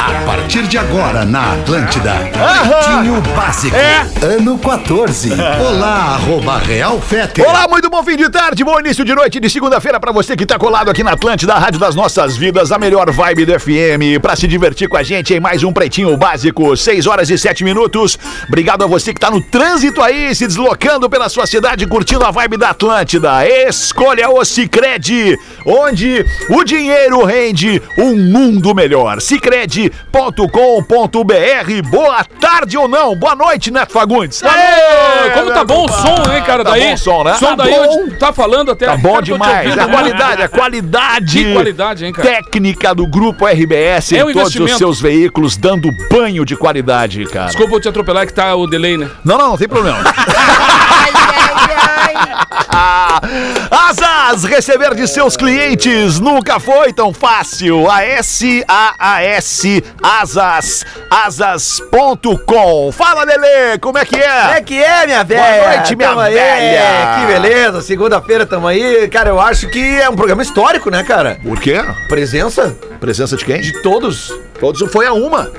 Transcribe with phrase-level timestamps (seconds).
[0.00, 3.76] A partir de agora na Atlântida, Pretinho Básico,
[4.20, 5.30] ano 14.
[5.60, 7.40] Olá, arroba Real Fete.
[7.40, 10.44] Olá, muito bom fim de tarde, bom início de noite de segunda-feira pra você que
[10.44, 14.20] tá colado aqui na Atlântida, a Rádio das Nossas Vidas, a melhor vibe do FM,
[14.20, 17.62] pra se divertir com a gente em mais um Pretinho Básico, 6 horas e 7
[17.62, 18.18] minutos.
[18.48, 22.30] Obrigado a você que tá no trânsito aí, se deslocando pela sua cidade, curtindo a
[22.32, 23.46] vibe da Atlântida.
[23.48, 29.20] Escolha o Cicred, onde o dinheiro rende um mundo melhor.
[29.76, 31.90] Cicred.com.br.
[31.90, 33.14] Boa tarde ou não?
[33.14, 34.42] Boa noite, Neto Fagundes.
[34.42, 36.86] Aê, como tá bom o som, hein, cara, Tá daí?
[36.88, 37.34] bom o som, né?
[37.34, 38.08] Som Tá daí bom.
[38.18, 38.86] tá falando até.
[38.86, 39.66] Tá bom Cara, demais.
[39.66, 39.92] ouvindo, A né?
[39.92, 41.44] qualidade, a qualidade.
[41.44, 42.26] Que qualidade, hein, cara?
[42.28, 47.46] Técnica do grupo RBS É em todos os seus veículos, dando banho de qualidade, cara.
[47.48, 49.10] Desculpa eu te atropelar que tá o delay, né?
[49.24, 49.98] Não, não, não tem problema.
[53.70, 57.90] Asas, receber de seus clientes nunca foi tão fácil.
[57.90, 62.92] A S-A-A-S, Asas, asas.com.
[62.92, 64.56] Fala, Lelê, como é que é?
[64.56, 65.62] É que é, minha velha.
[65.62, 66.34] Boa noite, minha Tamo aí.
[66.34, 67.16] velha.
[67.20, 67.82] Que beleza.
[67.82, 69.08] Segunda-feira tamo aí.
[69.08, 71.38] Cara, eu acho que é um programa histórico, né, cara?
[71.42, 71.82] Por quê?
[72.08, 73.60] Presença Presença de quem?
[73.60, 74.32] de todos.
[74.58, 75.50] Todos foi a uma.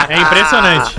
[0.10, 0.94] É impressionante.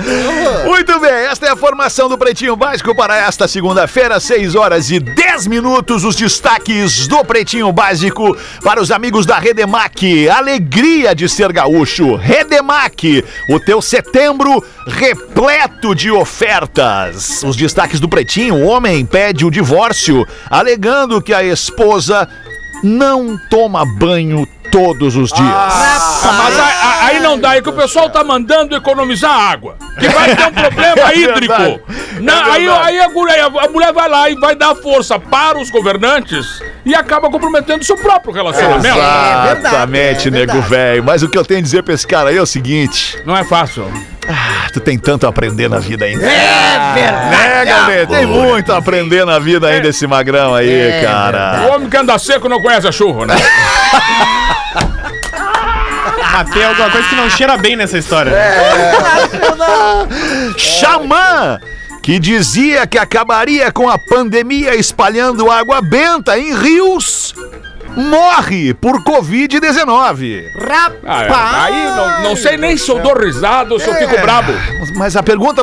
[0.92, 5.00] Muito bem, esta é a formação do Pretinho Básico para esta segunda-feira, 6 horas e
[5.00, 6.04] 10 minutos.
[6.04, 10.28] Os destaques do Pretinho Básico para os amigos da Redemac.
[10.28, 12.16] Alegria de ser gaúcho.
[12.16, 17.42] Redemac, o teu setembro repleto de ofertas.
[17.42, 22.28] Os destaques do Pretinho: o homem pede o divórcio, alegando que a esposa
[22.82, 25.46] não toma banho todos os dias.
[25.48, 29.76] Ah, mas a- a- aí não dá, aí que o pessoal tá mandando economizar água.
[30.00, 31.52] Que vai ter um problema É hídrico.
[31.52, 31.80] É
[32.50, 32.86] aí verdade.
[32.88, 36.94] aí a, mulher, a mulher vai lá e vai dar força para os governantes e
[36.94, 38.98] acaba comprometendo seu próprio relacionamento.
[39.58, 40.70] Exatamente, é nego verdade.
[40.70, 41.04] velho.
[41.04, 43.36] Mas o que eu tenho a dizer pra esse cara aí é o seguinte: Não
[43.36, 43.86] é fácil.
[44.28, 46.24] ah, tu tem tanto a aprender na vida ainda.
[46.24, 47.90] É verdade.
[47.90, 48.06] Né?
[48.06, 51.66] Tem muito a aprender na vida ainda esse magrão aí, É cara.
[51.68, 53.34] O homem que anda seco não conhece a chuva, né?
[56.32, 58.30] Mas tem alguma coisa que não cheira bem nessa história.
[58.30, 59.32] É.
[59.56, 60.08] né?
[60.56, 61.60] Xamã,
[62.02, 67.34] que dizia que acabaria com a pandemia espalhando água benta em rios,
[67.96, 70.44] morre por Covid-19.
[71.06, 71.28] Ah, é.
[71.64, 74.52] Aí não, não sei nem se eu dou risada ou se eu fico brabo.
[74.96, 75.62] Mas a pergunta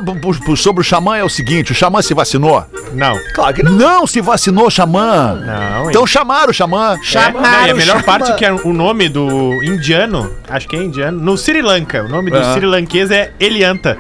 [0.56, 2.66] sobre o Xamã é o seguinte: o Xamã se vacinou?
[2.94, 3.20] Não.
[3.34, 3.72] Claro que não.
[3.72, 5.36] Não se vacinou, Xamã.
[5.46, 6.98] Não, Então chamaram o Xamã.
[7.16, 10.68] É, não, e a melhor chama- parte é que é o nome do indiano, acho
[10.68, 12.04] que é indiano, no Sri Lanka.
[12.04, 12.54] O nome do Ah.
[12.54, 13.98] sri lanquês é Elianta.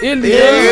[0.00, 0.68] Ele, ele,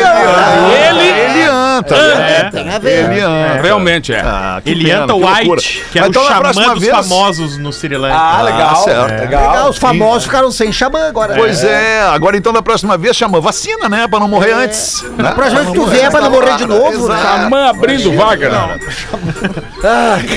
[1.95, 2.21] Elianta.
[2.21, 2.49] É.
[2.63, 3.05] Tem a ver.
[3.05, 3.61] Elianta.
[3.61, 4.21] realmente é.
[4.21, 5.49] Ah, Elianta pena, que.
[5.51, 8.15] White, que era Então, o na xamã dos vez- famosos no Sri Lanka.
[8.17, 8.75] Ah, legal.
[8.77, 9.19] certo.
[9.21, 9.51] Legal.
[9.51, 11.35] Legal, os famosos ficaram sem xamã agora.
[11.35, 12.01] Pois é.
[12.01, 14.07] agora então da próxima vez chama vacina, né?
[14.07, 15.03] Pra não morrer antes.
[15.17, 15.31] Né?
[15.33, 17.19] Próxima vez que tu vier pra não morrer de novo, né?
[17.21, 18.79] Xamã abrindo vaga, né?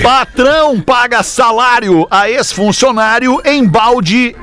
[0.02, 4.34] Patrão paga salário a ex-funcionário em balde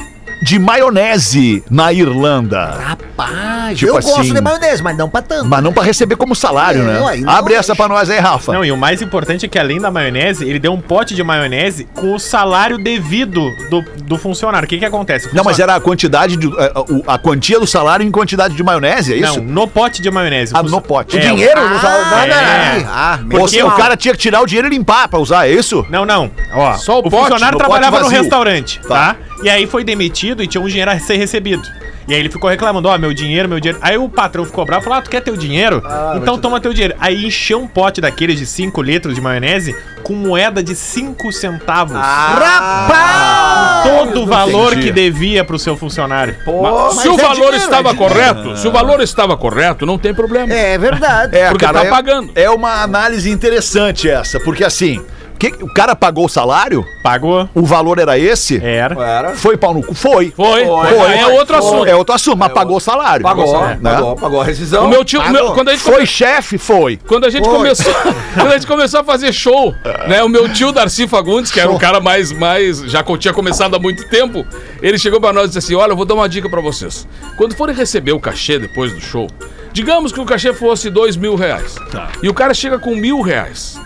[0.47, 2.67] de maionese na Irlanda.
[2.79, 5.45] Rapaz, Tipo eu assim- gosto de maionese, mas não pra tanto.
[5.45, 7.17] Mas não pra receber como salário, Não, né?
[7.17, 8.53] não Abre essa pra nós aí, Rafa.
[8.53, 11.21] Não, e o mais importante é que além da maionese, ele deu um pote de
[11.21, 14.65] maionese com o salário devido do, do funcionário.
[14.65, 15.27] O que que acontece?
[15.27, 16.47] O Não, mas era a quantidade de.
[16.47, 19.41] A, o- a quantia do salário em quantidade de maionese, é isso?
[19.41, 20.53] Não, no pote de maionese.
[20.55, 21.17] Ah, O no pote.
[21.17, 22.31] É, Dinheiro no salário.
[22.33, 22.85] é.
[22.87, 25.85] Ah, Ou o cara tinha que tirar o dinheiro e limpar pra usar, é isso?
[25.89, 26.31] Não, não.
[26.53, 28.87] Ó, Só o o, pote, funcionário no pote trabalhava no restaurante, Tá.
[29.13, 29.15] tá.
[29.43, 31.63] E aí foi demitido e tinha um dinheiro a ser recebido.
[32.07, 33.79] E aí ele ficou reclamando, ó, meu dinheiro, meu dinheiro.
[33.81, 35.83] Aí o patrão ficou bravo e falou, ah, tu quer teu dinheiro?
[36.15, 36.95] então toma teu dinheiro.
[36.99, 41.97] Aí encheu um pote daqueles de 5 litros de maionese com moeda de 5 centavos.
[41.97, 43.89] Rapaz!
[43.89, 44.87] Todo o valor entendi.
[44.87, 46.37] que devia pro seu funcionário.
[46.45, 49.97] Mas se o é valor dinheiro, estava é correto, se o valor estava correto, não
[49.97, 50.53] tem problema.
[50.53, 51.35] É verdade.
[51.35, 52.31] É, Porque tá é- pagando.
[52.35, 55.03] É uma análise interessante essa, porque assim,
[55.37, 57.47] que- o cara pagou o salário, Pagou?
[57.53, 58.95] o valor era esse, Era.
[59.01, 59.35] Era.
[59.35, 60.31] foi pau no cu, foi.
[60.31, 61.85] Foi, Foi, é outro assunto.
[61.85, 63.23] É outro assunto, mas pagou o salário.
[63.23, 63.79] Pagou, né?
[63.81, 64.85] pagou, pagou a rescisão.
[64.85, 65.33] O meu tio, Pagou.
[65.33, 66.97] meu- quando a gente Foi chefe, foi.
[67.07, 67.93] Quando a gente começou,
[68.33, 69.73] quando a gente começou a fazer show,
[70.07, 70.23] né?
[70.23, 73.79] O meu tio Darcy Fagundes, que era um cara mais, mais já tinha começado há
[73.79, 74.45] muito tempo,
[74.81, 77.07] ele chegou pra nós e disse assim: "Olha, eu vou dar uma dica pra vocês.
[77.37, 79.27] Quando forem receber o cachê depois do show,
[79.71, 81.75] digamos que o cachê fosse dois mil reais,
[82.21, 83.79] e o cara chega com mil reais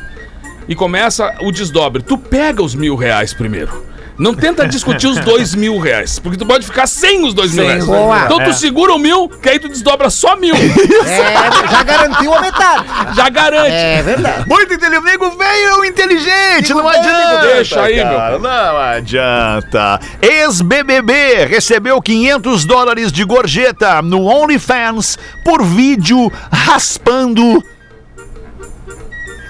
[0.68, 2.02] e começa o desdobre.
[2.02, 3.92] Tu pega os mil reais primeiro."
[4.22, 7.66] Não tenta discutir os dois mil reais, porque tu pode ficar sem os dois mil
[7.66, 7.86] reais.
[7.86, 8.26] Boa.
[8.26, 10.54] Então tu segura o mil, que aí tu desdobra só mil.
[11.04, 12.86] É, já garantiu a metade.
[13.16, 13.72] Já garante.
[13.72, 14.48] É verdade.
[14.48, 15.18] Muito inteligente.
[15.42, 17.42] É um inteligente, não adianta.
[17.56, 20.00] Deixa aí, meu cara, Não adianta.
[20.22, 27.64] Ex-BBB recebeu 500 dólares de gorjeta no OnlyFans por vídeo raspando.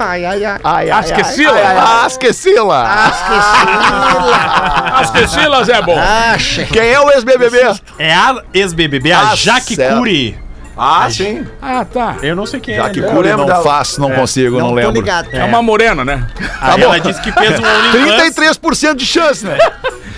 [0.03, 0.59] Ai, ai, ai.
[0.63, 1.53] Ai, ai, Asquecila?
[1.53, 3.09] ai, ai, ai, Asquecila.
[3.12, 4.92] Esqueci.
[4.94, 5.98] As Quecilas é bom.
[6.00, 6.65] Acha.
[6.65, 7.57] Quem é o ex-BBB?
[8.00, 9.75] É a ex-BBB, a Ah, Jaque.
[9.77, 10.38] Curi.
[10.77, 11.45] Ah, sim.
[11.62, 12.15] Ah, tá.
[12.24, 12.89] Eu não sei quem Já é.
[12.89, 13.07] que né?
[13.07, 13.63] cura lembro não dela.
[13.63, 14.94] faço, não consigo, não, Não lembro.
[14.94, 15.30] ligado.
[15.31, 16.25] É uma morena, né?
[16.59, 19.57] Aí ela disse que fez um OnlyFans 33% de chance, né?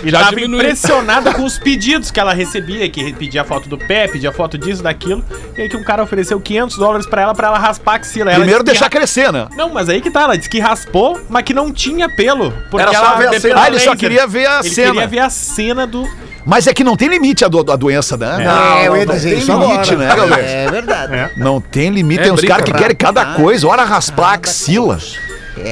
[0.04, 0.60] E Já tava diminuiu.
[0.62, 4.58] impressionada com os pedidos que ela recebia, que pedia a foto do pé, pedia foto
[4.58, 5.24] disso, daquilo.
[5.56, 8.30] E aí que um cara ofereceu 500 dólares pra ela, pra ela raspar a axila.
[8.30, 9.48] Ela Primeiro disse que deixar crescer, né?
[9.56, 12.52] Não, mas aí que tá, ela disse que raspou, mas que não tinha pelo.
[12.70, 13.62] Porque Era só ela ver a cena.
[13.62, 14.90] Ah, ele só queria ver a Ele cena.
[14.92, 16.06] queria ver a cena do.
[16.46, 18.44] Mas é que não tem limite a, do- a doença, né?
[18.82, 19.96] É, eu ia não dizer tem isso limite, agora.
[19.96, 20.42] né, galera?
[20.42, 21.30] É verdade.
[21.38, 22.20] Não tem limite.
[22.20, 23.36] É tem uns caras que querem cada rapaz.
[23.42, 23.66] coisa.
[23.66, 24.98] Ora, raspar a axila.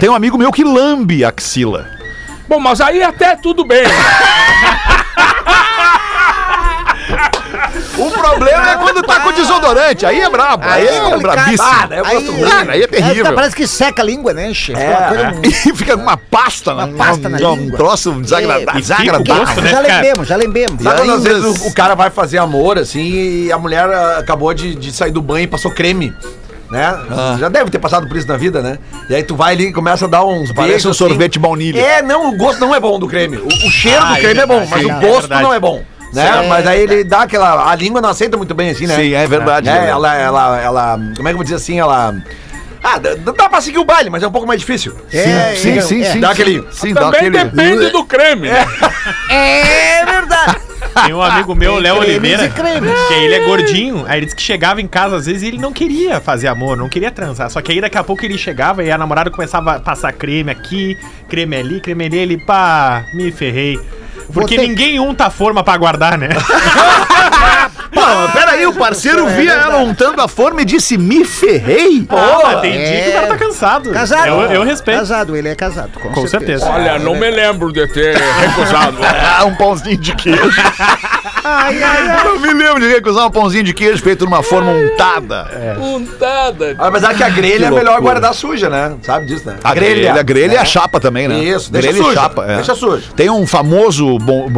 [0.01, 1.87] Tem um amigo meu que lambe a axila.
[2.53, 3.83] Bom, mas aí até tudo bem.
[7.97, 10.05] O problema é quando tá com desodorante.
[10.05, 10.63] Aí é brabo.
[10.69, 11.23] Aí, é, complicado.
[11.23, 11.71] brabíssimo.
[11.91, 13.25] É aí, outro ruim, aí é terrível.
[13.25, 14.79] fica- parece que seca a língua, né, chefe?
[14.83, 16.95] É, uma E fica com uma pasta, Uma né?
[16.99, 17.79] pasta na um, língua.
[17.79, 18.69] troço desagradável.
[18.69, 19.45] É, o desagradável.
[19.47, 19.71] gosto, né?
[19.71, 20.83] Já lembremos, já lembremos.
[20.83, 23.01] Sabe quando às vezes o, o cara vai fazer amor, assim,
[23.47, 26.15] e a mulher ah, acabou de, de sair do banho e passou creme.
[26.73, 26.87] Né?
[27.11, 27.37] Ah.
[27.39, 28.79] Já deve ter passado por isso na vida, né?
[29.11, 30.87] E aí tu vai ali e começa a dar uns Parece beijos.
[30.87, 30.99] um assim.
[30.99, 31.79] sorvete baunilha.
[31.79, 33.37] É, não, o gosto não é bom do creme.
[33.37, 35.43] O, o cheiro Ah, do creme é é bom, mas sim, o é gosto verdade.
[35.43, 35.85] não é bom.
[36.15, 36.33] Né?
[36.43, 36.49] Sim.
[36.49, 37.71] Mas aí ele dá aquela.
[37.71, 38.97] A língua não aceita muito bem assim, né?
[38.97, 39.67] Sim, é verdade.
[39.67, 39.81] Né?
[39.83, 39.89] né?
[39.91, 40.99] Ela, ela, ela.
[41.15, 41.79] Como é que eu vou dizer assim?
[41.79, 42.15] Ela.
[42.83, 44.95] Ah, dá, dá pra seguir o baile, mas é um pouco mais difícil.
[45.13, 46.11] É, sim, é, sim, é.
[46.13, 46.21] sim.
[46.21, 47.45] Dá aquele- Sim, dá Também aquele.
[47.45, 48.49] depende do creme.
[48.49, 48.67] né?
[49.31, 50.57] É verdade.
[51.05, 54.05] Tem um amigo meu, Léo Oliveira, que ele é gordinho.
[54.07, 56.77] Aí ele disse que chegava em casa às vezes e ele não queria fazer amor,
[56.77, 57.51] não queria transar.
[57.51, 60.51] Só que aí daqui a pouco ele chegava e a namorada começava a passar creme
[60.51, 60.97] aqui,
[61.29, 62.19] creme ali, creme ali.
[62.19, 63.79] Ele, pá, me ferrei.
[64.33, 66.29] Porque Botei- ninguém unta a forma pra guardar, né?
[67.95, 72.03] Não, peraí, o parceiro É via ela untando a forma e disse: Me ferrei?
[72.03, 72.85] Pô, mas tem é.
[72.91, 73.91] dia que o cara tá cansado.
[73.93, 74.27] Casado.
[74.27, 74.99] Eu, eu respeito.
[74.99, 76.69] Casado, ele é casado, com, Com certeza.
[76.69, 78.99] Olha, não me lembro de ter recusado.
[79.03, 80.41] Ah, um pãozinho de queijo.
[81.45, 82.25] Ai, ai, ai.
[82.25, 85.77] Não me lembro de recusar um pãozinho de queijo feito numa forma untada.
[85.81, 86.75] Untada.
[86.79, 88.95] Apesar que a grelha Que é melhor guardar suja, né?
[89.03, 89.57] Sabe disso, né?
[89.63, 91.39] A grelha, a grelha é a chapa também, né?
[91.43, 92.45] Isso, deixa grelha e suja, chapa.
[92.47, 92.55] é.
[92.57, 93.05] deixa suja.
[93.17, 94.49] Tem um famoso bom-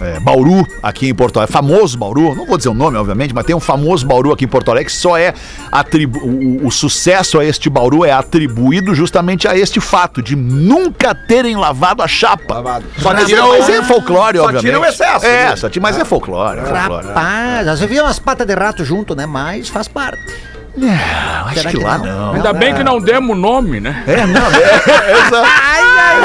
[0.00, 1.52] é, Bauru aqui em Porto Alegre.
[1.52, 4.48] Famoso Bauru, não vou dizer o nome, obviamente, mas tem um famoso Bauru aqui em
[4.48, 5.32] Porto Alegre que só é
[5.72, 11.14] atribu o, o sucesso a este Bauru é atribuído justamente a este fato de nunca
[11.14, 12.54] terem lavado a chapa.
[12.54, 12.84] Lavado.
[12.98, 14.64] Só Mas tira não- mas é folclore, só obviamente.
[14.66, 15.56] tira o excesso, É, né?
[15.56, 17.06] só tira, mas é folclore, é folclore.
[17.08, 19.26] Rapaz, você via umas patas de rato junto, né?
[19.26, 20.20] Mas faz parte.
[20.76, 22.06] Não, acho Será que que lá não?
[22.06, 22.34] não.
[22.34, 24.04] Ainda bem que não demos nome, né?
[24.06, 24.56] É, não, é,
[25.10, 25.30] é,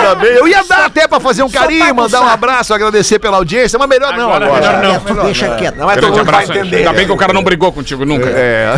[0.03, 0.31] Ainda bem.
[0.37, 3.87] Eu ia dar até pra fazer um carinho, mandar um abraço, agradecer pela audiência, mas
[3.87, 5.25] melhor não Agora melhor não.
[5.25, 5.77] Deixa quieto.
[5.77, 6.77] Não é todo mundo vai entender.
[6.77, 8.29] Ainda bem que o cara não brigou contigo nunca.
[8.29, 8.73] É.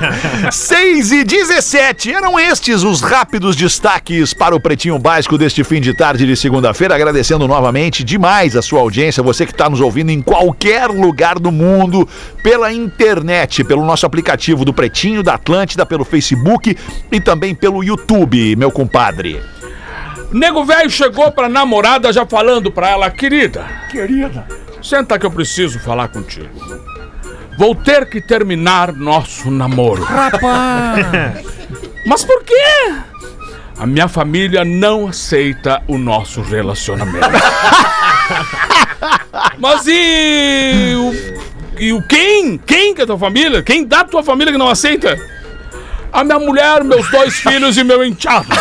[0.50, 5.94] 6 e 17 eram estes os rápidos destaques para o Pretinho Básico deste fim de
[5.94, 6.94] tarde de segunda-feira.
[6.94, 11.50] Agradecendo novamente demais a sua audiência, você que está nos ouvindo em qualquer lugar do
[11.50, 12.08] mundo,
[12.42, 16.76] pela internet, pelo nosso aplicativo do Pretinho, da Atlântida, pelo Facebook
[17.10, 19.40] e também pelo YouTube, meu compadre.
[20.32, 23.66] Nego velho chegou pra namorada já falando pra ela, querida.
[23.90, 24.46] Querida.
[24.82, 26.48] Senta que eu preciso falar contigo.
[27.58, 30.02] Vou ter que terminar nosso namoro.
[30.02, 31.44] Rapaz.
[32.06, 32.94] Mas por quê?
[33.76, 37.26] A minha família não aceita o nosso relacionamento.
[39.58, 42.56] Mas e o, e o quem?
[42.56, 43.62] Quem que é tua família?
[43.62, 45.18] Quem da tua família que não aceita?
[46.12, 48.48] A minha mulher, meus dois filhos e meu enteado.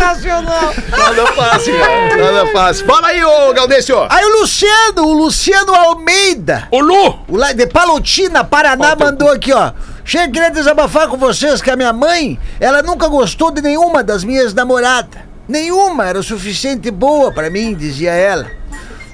[0.00, 0.74] Sensacional.
[0.90, 2.16] Nada fácil, cara.
[2.16, 2.86] Nada fácil.
[2.86, 4.06] Fala aí, ô Galdêncio.
[4.08, 7.18] Aí o Luciano, o Luciano Almeida, O Lu!
[7.28, 9.72] o lá de Palotina, Paraná, mandou aqui, ó.
[10.04, 14.24] Chega, queria desabafar com vocês que a minha mãe, ela nunca gostou de nenhuma das
[14.24, 15.20] minhas namoradas.
[15.46, 18.50] Nenhuma era o suficiente boa pra mim, dizia ela.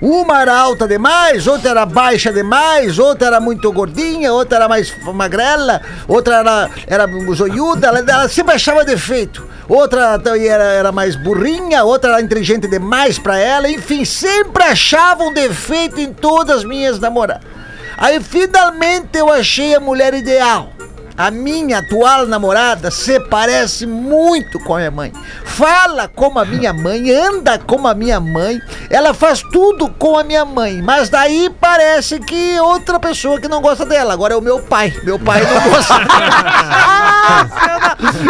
[0.00, 4.92] Uma era alta demais, outra era baixa demais, outra era muito gordinha, outra era mais
[5.14, 9.46] magrela, outra era, era zoiuda, ela, ela sempre achava defeito.
[9.68, 15.32] Outra era, era mais burrinha, outra era inteligente demais pra ela, enfim, sempre achava um
[15.32, 17.42] defeito em todas as minhas namoradas.
[17.96, 20.75] Aí finalmente eu achei a mulher ideal.
[21.16, 25.12] A minha atual namorada se parece muito com a minha mãe.
[25.44, 30.24] Fala como a minha mãe, anda como a minha mãe, ela faz tudo com a
[30.24, 30.82] minha mãe.
[30.82, 34.12] Mas daí parece que outra pessoa que não gosta dela.
[34.12, 34.92] Agora é o meu pai.
[35.04, 37.46] Meu pai não gosta dela.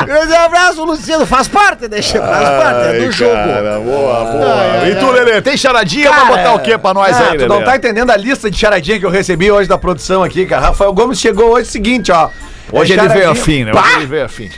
[0.04, 1.26] Grande abraço, Luciano.
[1.26, 2.20] Faz parte, deixa.
[2.20, 3.32] Faz parte, é do jogo.
[3.34, 4.88] Cara, boa, boa.
[4.88, 7.48] E tu, Lelê, tem charadinha pra Cara, botar o quê pra nós ah, aí, Tu
[7.48, 7.66] não Lelê?
[7.66, 10.66] tá entendendo a lista de charadinha que eu recebi hoje da produção aqui, cara.
[10.66, 12.30] Rafael Gomes chegou hoje o seguinte, ó.
[12.72, 13.72] Hoje É ele veio afim, né?
[13.72, 14.50] Hoje ele veio afim.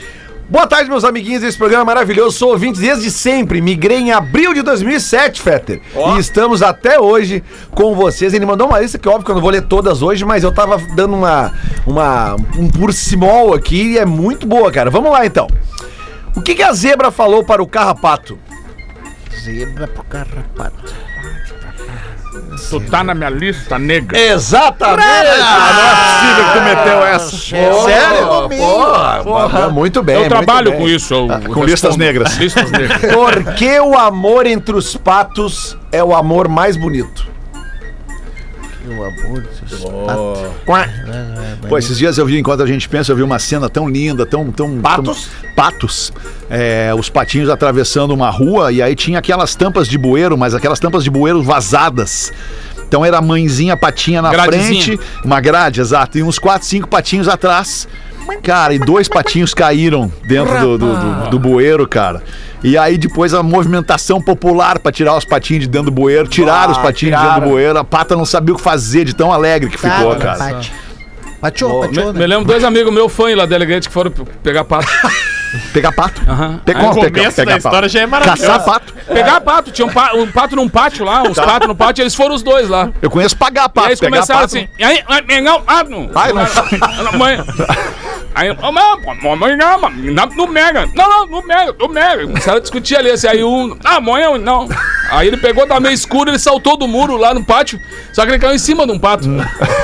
[0.49, 2.35] Boa tarde, meus amiguinhos desse programa maravilhoso.
[2.35, 3.61] Sou ouvinte desde sempre.
[3.61, 5.79] Migrei em abril de 2007, Fetter.
[6.15, 8.33] E estamos até hoje com vocês.
[8.33, 10.51] Ele mandou uma lista que, óbvio, que eu não vou ler todas hoje, mas eu
[10.51, 11.53] tava dando uma,
[11.85, 14.89] uma, um por cimol aqui e é muito boa, cara.
[14.89, 15.45] Vamos lá, então.
[16.35, 18.39] O que, que a zebra falou para o carrapato?
[19.43, 20.95] Zebra pro carrapato.
[22.69, 24.17] Tu tá na minha lista negra.
[24.19, 25.07] Exatamente!
[25.41, 27.37] Ah, não é possível que tu meteu essa.
[27.85, 28.49] Sério?
[28.57, 30.15] Porra, Porra, muito bem.
[30.23, 30.79] Eu trabalho bem.
[30.79, 31.13] com isso.
[31.13, 32.35] eu com listas negras.
[32.37, 32.99] Listas negras.
[33.13, 37.27] Por que o amor entre os patos é o amor mais bonito?
[38.89, 41.67] Meu amor, esses patos.
[41.67, 44.25] Pô, esses dias eu vi, enquanto a gente pensa, eu vi uma cena tão linda,
[44.25, 44.51] tão.
[44.51, 45.27] tão Patos?
[45.43, 46.13] tão- patos.
[46.49, 50.79] É, os patinhos atravessando uma rua e aí tinha aquelas tampas de bueiro, mas aquelas
[50.79, 52.31] tampas de bueiro vazadas.
[52.87, 54.83] Então era a mãezinha patinha na Gradezinha.
[54.83, 57.87] frente, uma grade, exato, e uns quatro, cinco patinhos atrás.
[58.37, 62.21] Cara, e dois patinhos caíram dentro do, do, do- do bueiro, cara.
[62.63, 66.69] E aí depois a movimentação popular pra tirar os patinhos de dentro do bueiro, tiraram
[66.73, 67.41] Ah, os patinhos de dentro tiraram.
[67.47, 70.21] do bueiro, a pata não sabia o que fazer de tão alegre que ficou, Tá,
[70.35, 70.37] cara.
[70.55, 70.73] Pati.
[71.41, 72.27] Patiou, Me, patiou, me né?
[72.27, 74.87] lembro dois amigos meus fãs lá da Elegante que foram pe- pegar pato.
[75.73, 76.21] Pegar pato?
[76.27, 76.61] Aham.
[76.63, 77.89] Pe- Aí como O pegar- começo pegar da história pato?
[77.93, 78.43] já é maravilhoso.
[78.45, 78.93] Caçar pato.
[79.11, 82.13] Pegar pato, tinha um, pa- um pato num pátio lá, uns patos no pátio, eles
[82.13, 82.91] foram os dois lá.
[83.01, 83.79] Eu conheço pagar E pato.
[83.79, 84.55] aí eles pegar começaram pato.
[84.57, 86.09] assim, e aí, vai pegar o pato.
[86.13, 87.17] Ai, não.
[87.17, 87.37] Mãe.
[88.35, 88.83] Aí, ô, mãe,
[89.21, 90.87] mamãe, não, mãe, não, não mega.
[90.93, 92.27] Não, não, não mega, não mega.
[92.27, 94.67] Começaram a discutir ali, assim, aí um, ah, mãe, não.
[95.09, 97.79] Aí ele pegou, tava meio escuro, ele saltou do muro lá no pátio,
[98.13, 99.25] só que ele caiu em cima de um pato.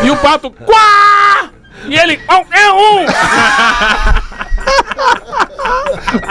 [0.04, 1.50] E o pato, quá!
[1.88, 3.06] E ele, qualquer um!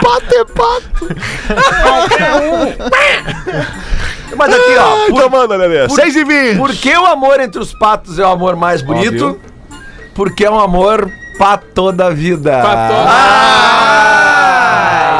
[0.02, 1.08] Pato é pato.
[4.36, 5.08] Mas aqui, ó.
[5.08, 5.88] Então manda, Lelê.
[5.88, 6.58] 6 e 20.
[6.58, 9.26] Por que o amor entre os patos é o amor mais bonito?
[9.26, 9.40] Óbvio.
[10.14, 11.10] Porque é um amor
[11.44, 12.52] pra toda a vida.
[12.62, 12.94] Pato.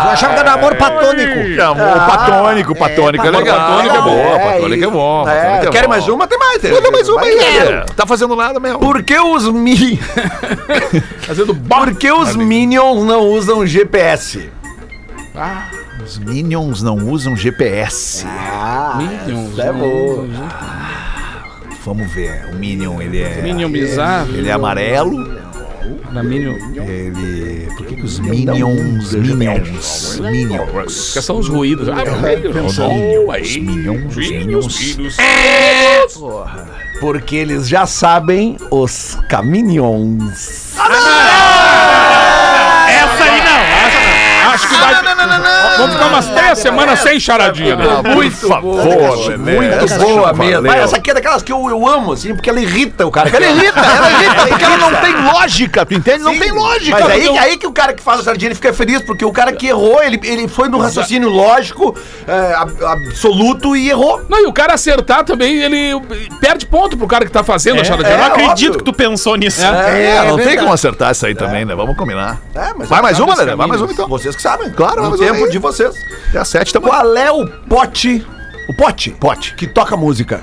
[0.05, 1.63] Eu achava que era amor patônico.
[1.63, 3.59] Amor patônico, patônico é, é, legal.
[3.59, 4.11] patônico é bom.
[4.11, 5.29] boa, patônico é bom.
[5.29, 5.89] É, é querem bom.
[5.89, 6.27] mais uma?
[6.27, 6.63] Tem mais.
[6.63, 7.85] Manda mais uma aí.
[7.95, 8.79] Tá fazendo nada mesmo.
[8.79, 10.01] Por que os mi...
[11.21, 14.51] Fazendo Por que os Minions não usam GPS?
[16.03, 18.25] Os Minions não usam GPS.
[18.97, 19.59] Minions.
[19.59, 20.27] é bom.
[21.85, 22.47] Vamos ver.
[22.51, 23.43] O Minion, ele é.
[23.43, 24.35] Minion bizarro.
[24.35, 25.44] Ele é amarelo.
[26.13, 26.57] Na Minion.
[26.75, 27.69] Ele.
[27.77, 29.13] Por que, que os Minions.
[29.13, 30.21] Minions.
[30.21, 31.13] Minions.
[31.13, 31.89] Que são os ruídos.
[31.89, 32.37] Ah, aí.
[32.37, 32.79] Minions.
[32.79, 34.97] Os Minions, Minions.
[34.97, 35.17] Minions.
[37.01, 40.75] Porque eles já sabem os Caminions.
[42.87, 43.99] Essa aí não, essa
[44.45, 44.51] não.
[44.53, 44.95] acho que vai.
[45.77, 47.77] Vamos ficar umas três semanas sem charadinha.
[47.77, 47.87] né?
[48.15, 49.37] Muito favor, Lelê.
[49.37, 50.67] Muito boa mesmo.
[50.67, 53.29] Mas essa aqui é daquelas que eu, amo, assim, porque ela irrita o cara.
[53.29, 56.23] Ela irrita, ela irrita, porque ela não tem lógica, tu entende?
[56.25, 56.99] Não tem lógica.
[57.01, 59.53] Mas aí, que o cara que faz a sardinha ele fica feliz, porque o cara
[59.53, 61.95] que errou, ele, ele foi no raciocínio lógico,
[62.27, 64.25] é, ab- absoluto e errou.
[64.29, 66.01] Não, e o cara acertar também, ele
[66.41, 68.13] perde ponto pro cara que tá fazendo a charadinha.
[68.15, 68.79] Eu não é, acredito óbvio.
[68.79, 69.63] que tu pensou nisso.
[69.63, 71.75] É, não tem como acertar isso aí também, né?
[71.75, 72.41] Vamos combinar.
[72.55, 73.55] É, mas Vai é mais um uma, Lelê?
[73.57, 74.09] Vai mais uma então.
[74.09, 74.71] Vocês que sabem.
[74.71, 75.95] Claro, mas tempo de vocês.
[76.29, 76.91] Até a sete também.
[76.91, 78.27] Qual é o pote?
[78.69, 79.11] O pote?
[79.11, 79.55] Pote.
[79.55, 80.41] Que toca música.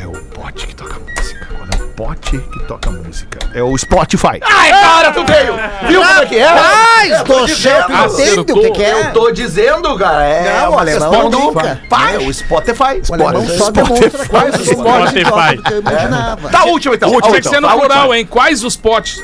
[0.00, 1.46] É o pote que toca música.
[1.46, 3.38] Qual é o pote que toca música?
[3.54, 4.40] É o Spotify.
[4.42, 5.54] Ai, cara, tu veio!
[5.88, 6.48] Viu como é que é?
[7.14, 8.40] Céu, tu dizendo.
[8.40, 9.00] entende o que, que é?
[9.08, 10.24] Eu tô dizendo, cara.
[10.24, 11.52] É Não, o alemão questão do...
[11.52, 11.80] brinca.
[11.88, 13.02] Vai, o Spotify.
[13.08, 13.72] O alemão só Spotify.
[14.00, 14.82] demonstra quais os Spotify.
[14.82, 16.48] potes que eu imaginava.
[16.50, 17.10] Tá, a última então.
[17.10, 17.88] Última, Tinha que ser no a última.
[17.94, 18.26] plural, hein?
[18.26, 19.22] Quais os potes?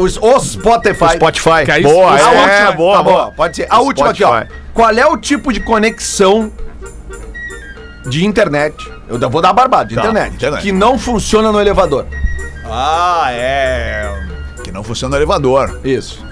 [0.00, 1.14] Os, o Spotify.
[1.14, 1.64] Spotify.
[1.64, 3.32] Que aí- boa, é, última, boa, tá boa.
[3.32, 3.66] pode ser.
[3.70, 4.28] A última aqui, ó.
[4.40, 4.60] Spotify.
[4.72, 6.50] Qual é o tipo de conexão
[8.06, 8.74] de internet?
[9.08, 10.62] Eu vou dar barbada, de Tá, internet, internet.
[10.62, 12.06] Que não funciona no elevador.
[12.64, 14.08] Ah, é.
[14.62, 15.80] Que não funciona no elevador.
[15.84, 16.24] Isso.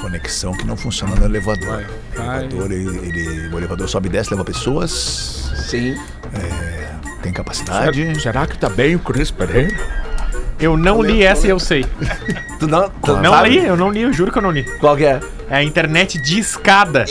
[0.00, 1.84] Conexão que não funciona no elevador.
[2.16, 5.50] O elevador, ele, ele- o elevador sobe e desce, leva pessoas.
[5.68, 5.94] Sim.
[7.22, 8.20] Tem capacidade.
[8.20, 9.74] Será que tá bem o Cris Pereira?
[10.60, 11.84] Eu não li essa e eu sei.
[12.60, 13.48] Tu não, tu Não sabe?
[13.48, 14.64] li, eu não li, eu juro que eu não li.
[14.80, 15.18] Qual que é?
[15.48, 17.06] É a internet de escada.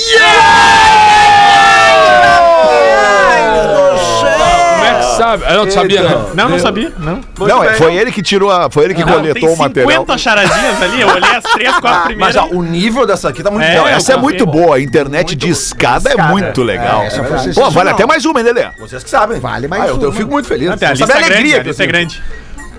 [3.49, 5.43] Como é que sabe?
[5.49, 6.09] Eu não sabia, Eita.
[6.15, 6.29] não.
[6.35, 7.21] Não, não sabia, não.
[7.47, 8.69] Não, é, foi ele que tirou a.
[8.69, 9.91] Foi ele que Não, coletou tem o material.
[10.01, 12.35] 50 charadinhas ali, eu olhei as três, quatro primeiras.
[12.35, 13.81] Mas ó, o nível dessa aqui tá muito É, bom.
[13.81, 14.61] Não, essa é muito confio.
[14.65, 14.75] boa.
[14.77, 17.01] A internet de escada, é muito legal.
[17.01, 17.71] É, essa foi Pô, sensacional.
[17.71, 18.67] vale até mais uma, hein, Lelê?
[18.79, 19.39] Vocês que sabem.
[19.39, 20.11] Vale mais ah, eu, eu uma.
[20.15, 20.69] fico muito feliz.
[20.69, 21.91] Não, tem a Não lista sabe a alegria que eu lista é sinto.
[21.95, 22.23] grande.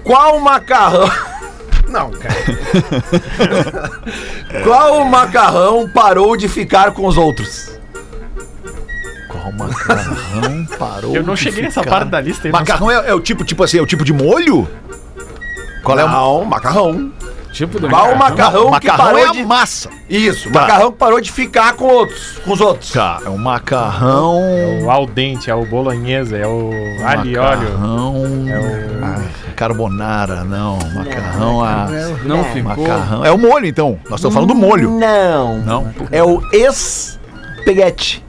[0.05, 1.11] Qual macarrão...
[1.89, 2.35] Não, cara.
[4.65, 7.79] Qual macarrão parou de ficar com os outros?
[9.29, 11.15] Qual macarrão parou?
[11.17, 11.97] Eu não cheguei nessa ficar?
[11.97, 12.53] parte da lista aí.
[12.53, 14.69] não Macarrão é, é o tipo, tipo assim, é o tipo de molho?
[15.83, 17.11] Qual é o Não, macarrão.
[17.53, 19.05] Tipo do Qual o macarrão, que macarrão?
[19.07, 19.45] parou é a de...
[19.45, 19.91] massa.
[20.09, 20.61] Isso, Tá.
[20.61, 22.93] macarrão que parou de ficar com outros, com os outros.
[22.93, 24.39] Tá, é um macarrão.
[24.85, 26.71] O al dente, é o bolonhesa, é o
[27.05, 27.71] alho e óleo.
[27.73, 28.15] Macarrão.
[28.49, 29.00] É o-
[29.61, 30.79] carbonara, não.
[30.95, 31.63] Macarrão.
[31.63, 31.87] ah,
[32.25, 32.63] Não ficou.
[32.87, 33.23] macarrão.
[33.27, 33.99] É o molho, então.
[34.09, 34.91] Nós estamos falando do molho.
[34.99, 35.59] Não.
[35.59, 35.93] Não.
[36.11, 38.25] É o espeguete.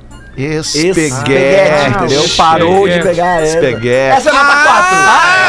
[0.46, 1.90] Espeguete.
[1.90, 2.08] entendeu?
[2.08, 2.36] espeguete.
[2.38, 3.56] Parou de pegar essa.
[3.58, 4.18] Espeguete.
[4.18, 4.62] Essa é nota 4.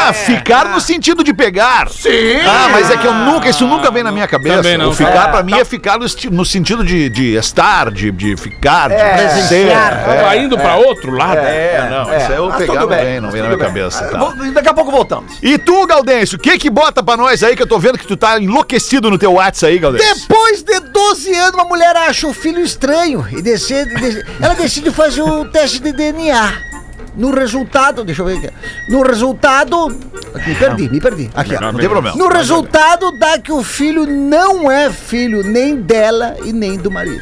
[0.05, 1.89] Ah, ficar no sentido de pegar.
[1.89, 2.09] Sim.
[2.45, 4.57] Ah, mas é que eu nunca, isso nunca vem na minha cabeça.
[4.57, 4.89] Também não.
[4.89, 8.35] O ficar É, pra mim é ficar no, no sentido de, de estar, de, de
[8.37, 9.71] ficar, de É, ser.
[9.71, 11.37] Tava indo pra outro lado.
[11.37, 13.67] É, não, isso aí eu Mas pegar não vem, não vem na minha bem.
[13.67, 14.05] cabeça.
[14.05, 14.17] Ah, Tá.
[14.17, 15.33] vou- Daqui a pouco voltamos.
[15.41, 18.05] E tu, Gaudêncio, o que que bota pra nós aí que eu tô vendo que
[18.05, 20.27] tu tá enlouquecido no teu WhatsApp aí, Gaudêncio?
[20.27, 24.82] Depois de 12 anos, uma mulher acha o filho estranho e decide, de- ela decide
[24.91, 26.73] fazer o teste de DNA.
[27.15, 28.49] No resultado, deixa eu ver aqui.
[28.89, 29.89] No resultado.
[30.47, 31.29] Me perdi, me perdi.
[31.35, 31.61] Aqui, ó.
[31.61, 32.17] Não tem problema.
[32.17, 37.21] No resultado, dá que o filho não é filho nem dela e nem do marido.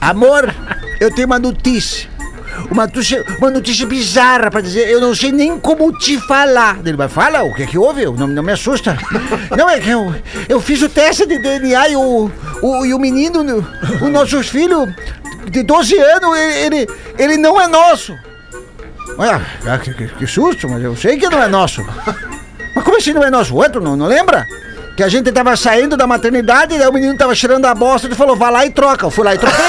[0.00, 0.54] Amor,
[1.00, 2.08] eu tenho uma notícia.
[2.70, 6.78] Uma notícia, uma notícia bizarra pra dizer, eu não sei nem como te falar.
[6.84, 8.04] Ele vai, fala, o que é que houve?
[8.06, 8.96] Não, não me assusta.
[9.56, 10.14] Não, é que eu,
[10.48, 12.30] eu fiz o teste de DNA e o,
[12.62, 13.40] o, e o menino,
[14.00, 14.86] o nosso filho
[15.50, 18.12] de 12 anos, ele, ele, ele não é nosso.
[19.18, 21.82] Ué, ah, que, que- que susto, mas eu sei que não é nosso.
[22.74, 23.54] Mas como assim não é nosso?
[23.54, 24.44] O outro não, não lembra?
[24.96, 28.06] Que a gente tava saindo da maternidade, e daí o menino tava cheirando a bosta,
[28.06, 29.04] ele falou, vai lá e troca.
[29.06, 29.56] Eu fui lá e troquei.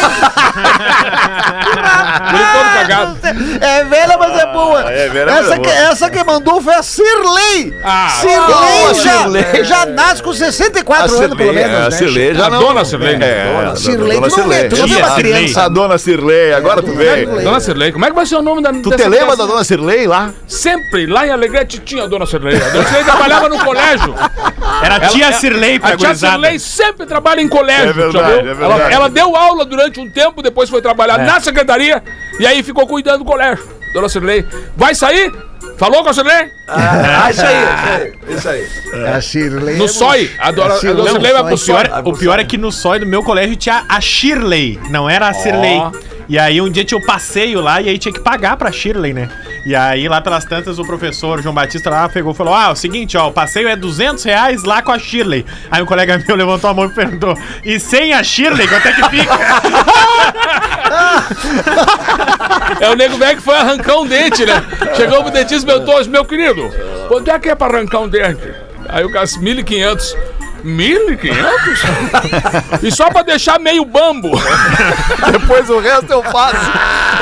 [3.61, 4.91] É velha, mas é boa.
[4.91, 5.79] é velha, mas essa, é que, boa.
[5.91, 7.73] essa que mandou foi a Cirlei.
[7.83, 9.63] Ah, Cirlei, boa, já, Cirlei.
[9.63, 11.75] já nasce com 64 anos, pelo menos.
[11.75, 11.91] a né?
[11.91, 12.59] Cirlei já A não.
[12.59, 13.15] dona Cirlei.
[13.15, 15.63] É, Cirlei, dona tu não tu uma Tia criança.
[15.63, 17.25] A dona Cirlei, agora tu vê.
[17.25, 19.63] Dona Cirlei, como é que vai ser o nome da Tu te lembra da dona
[19.63, 20.31] Cirlei lá?
[20.47, 22.55] Sempre, lá em Alegrete tinha a Dona Cirlei.
[22.55, 24.15] A Dona Cirlei trabalhava no colégio.
[24.81, 26.33] Era a tia Cirlei pra A tia gurizada.
[26.33, 28.39] Cirlei sempre trabalha em colégio, É verdade, já viu?
[28.39, 28.63] é verdade.
[28.81, 32.03] Ela, ela deu aula durante um tempo, depois foi trabalhar na secretaria
[32.39, 33.67] e aí ficou cuidando do colégio.
[33.93, 35.33] Dona Cirlei, vai sair?
[35.77, 36.49] Falou com a Cirlei?
[36.67, 37.55] Ah, isso aí,
[38.35, 38.65] isso aí.
[38.65, 39.07] Isso aí.
[39.07, 39.75] A Cirlei.
[39.77, 40.31] No SOI.
[40.39, 42.01] A Dona, a Dona Não, Cirlei vai pro O pior, SOI.
[42.05, 45.33] o pior é que no sóio do meu colégio tinha a Shirley, não era a
[45.33, 45.79] Cirlei.
[46.29, 49.13] E aí um dia tinha o passeio lá e aí tinha que pagar pra Shirley,
[49.13, 49.29] né?
[49.65, 52.71] E aí lá pelas tantas o professor João Batista lá pegou e falou: Ah, é
[52.71, 55.45] o seguinte, ó, o passeio é 200 reais lá com a Shirley.
[55.71, 58.93] Aí um colega meu levantou a mão e perguntou: E sem a Shirley, quanto é
[58.93, 59.37] que fica?
[62.79, 64.63] É o nego velho que foi arrancar um dente, né?
[64.95, 66.69] Chegou pro dentista e perguntou, meu querido,
[67.07, 68.41] quanto é que é pra arrancar um dente?
[68.89, 70.15] Aí o cara, 1.500.
[70.67, 72.83] 1.500?
[72.83, 74.31] e só pra deixar meio bambo.
[75.31, 76.57] Depois o resto eu faço.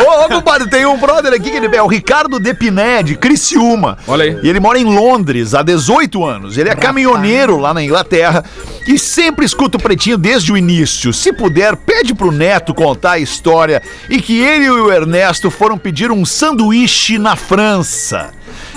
[0.05, 3.97] Ô, ô, compadre, tem um brother aqui que ele é o Ricardo Depiné, de Criciúma.
[4.07, 4.39] Olha aí.
[4.41, 6.57] E ele mora em Londres há 18 anos.
[6.57, 8.43] Ele é caminhoneiro lá na Inglaterra
[8.87, 11.13] e sempre escuta o Pretinho desde o início.
[11.13, 15.77] Se puder, pede pro Neto contar a história e que ele e o Ernesto foram
[15.77, 18.31] pedir um sanduíche na França.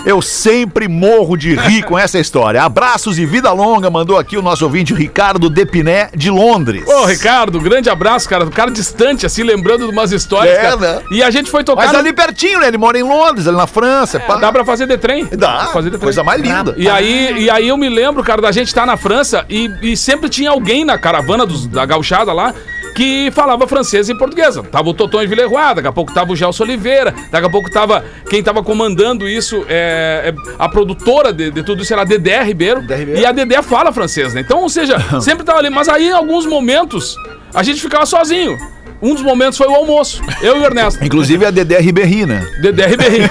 [0.05, 2.63] Eu sempre morro de rir com essa história.
[2.63, 6.87] Abraços e vida longa, mandou aqui o nosso ouvinte Ricardo Depiné, de Londres.
[6.87, 8.45] Ô, Ricardo, grande abraço, cara.
[8.45, 10.77] Um cara distante, assim, lembrando de umas histórias, É, cara.
[10.77, 11.03] né?
[11.11, 11.83] E a gente foi tocar.
[11.83, 12.69] Mas no- ali pertinho, né?
[12.69, 14.19] Ele mora em Londres, ali na França.
[14.21, 14.37] pá.
[14.37, 15.27] É, Dá pra fazer de trem.
[15.33, 16.01] Dá, fazer de trem.
[16.01, 16.75] coisa mais linda.
[16.77, 19.97] E aí, e aí eu me lembro, cara, da gente estar na França e, e
[19.97, 22.55] sempre tinha alguém na caravana dos- da gauchada lá
[22.99, 24.61] que falava francês e portuguesa.
[24.65, 28.05] Tava o Toton Villeroy, daqui a pouco tava o Gelson Oliveira, daqui a pouco tava
[28.29, 32.43] quem tava comandando isso, é, é, a produtora de, de tudo isso era a Dedé
[32.43, 33.21] Ribeiro, Ribeiro.
[33.21, 34.41] E a Dedé fala francês, né?
[34.41, 35.71] Então, ou seja, sempre tava ali.
[35.71, 37.15] Mas aí, em alguns momentos,
[37.55, 38.59] a gente ficava sozinho.
[39.01, 40.21] Um dos momentos foi o almoço.
[40.43, 41.05] Eu e o Ernesto.
[41.05, 42.45] Inclusive a Dedé Ribéry, né?
[42.61, 43.31] Dedé Ribeirinho.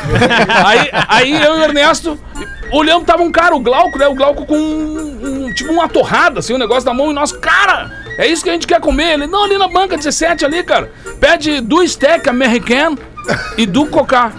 [0.65, 2.17] aí, aí eu e o Ernesto
[2.71, 4.07] olhando, tava um cara, o Glauco, né?
[4.07, 7.33] O Glauco com um, um- tipo uma torrada, assim, um negócio na mão, e nós,
[7.33, 9.13] cara, é isso que a gente quer comer.
[9.13, 10.91] Ele, não, ali na banca 17 ali, cara.
[11.19, 12.97] Pede do steak americano
[13.57, 14.31] e do cocá.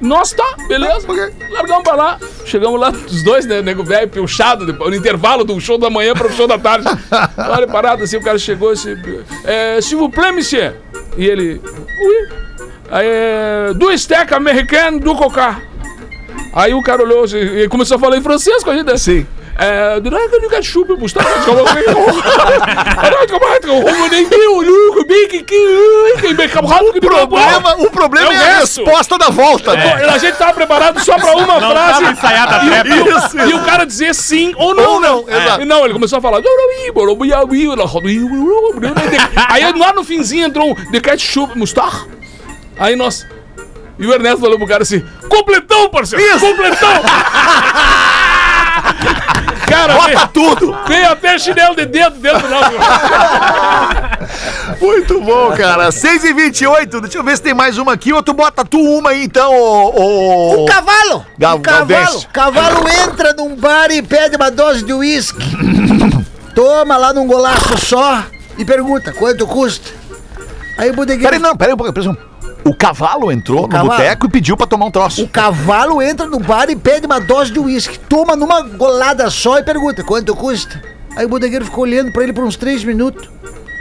[0.00, 1.06] Nossa, tá, beleza.
[1.50, 2.18] Largamos pra lá.
[2.46, 3.60] Chegamos lá, os dois, né?
[3.60, 6.86] Nego velho, puxado, no intervalo do show da manhã pro show da tarde.
[7.36, 8.96] Olha, parado assim, o cara chegou assim.
[9.44, 10.72] É, S'il vous plaît, monsieur.
[11.18, 11.60] E ele.
[11.62, 12.28] Ui.
[12.90, 15.60] Aí, é, do steak americano do cocá.
[16.54, 18.86] Aí o cara olhou assim, e começou a falar em francês com a gente.
[18.86, 18.96] né?
[18.96, 19.26] Sim.
[19.60, 20.08] É, que
[20.54, 21.10] eu chupa, assim?
[26.94, 29.74] O problema, o problema É é, o a resposta da volta.
[29.74, 30.04] né?
[30.08, 32.00] A gente tava preparado só pra uma Não frase.
[32.00, 32.86] tava ensaiada a e, trap.
[32.88, 34.92] e o- e o cara dizer sim ou não.
[34.94, 35.44] Ou não, né?
[35.44, 35.62] exato.
[35.62, 36.40] E não, ele começou a falar.
[39.50, 42.06] Aí lá no finzinho entrou um de ketchup, mustar.
[42.78, 43.26] Aí nós.
[43.98, 46.40] E o Ernesto falou pro cara assim: completão, parceiro!
[46.40, 47.02] Completão!
[49.70, 50.76] Cara, Bota veio, tudo.
[50.86, 52.72] veio até chinelo de dedo dentro do nosso.
[54.80, 55.90] Muito bom, cara.
[55.92, 58.12] 6 e 28 Deixa eu ver se tem mais uma aqui.
[58.12, 59.92] Ou tu bota tu uma aí, então, ô...
[59.94, 61.24] ô- O cavalo!
[61.38, 62.22] Gal- o cavalo!
[62.32, 65.38] Cavalo entra num bar e pede uma dose de uísque.
[66.54, 68.22] Toma lá num golaço só
[68.58, 69.90] e pergunta quanto custa.
[70.78, 71.24] Aí o bodegueiro.
[71.30, 71.94] Peraí, não, peraí um pouquinho.
[71.94, 72.29] peraí, um-
[72.64, 73.90] O cavalo entrou no cavalo.
[73.90, 75.22] boteco e pediu pra tomar um troço.
[75.22, 77.98] O cavalo entra no bar e pede uma dose de uísque.
[77.98, 80.82] Toma numa golada só e pergunta quanto custa.
[81.16, 83.28] Aí o bodegueiro ficou olhando pra ele por uns três minutos.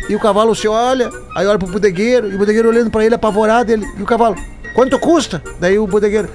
[0.10, 3.14] E o cavalo se olha, aí olha pro bodegueiro, e o bodegueiro olhando pra ele
[3.14, 3.72] apavorado.
[3.72, 4.36] Ele, e o cavalo,
[4.74, 5.44] quanto custa?
[5.60, 6.28] Daí o bodegueiro,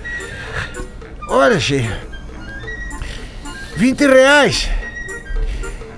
[1.28, 1.92] olha, cheio,
[3.74, 4.68] 20 reais.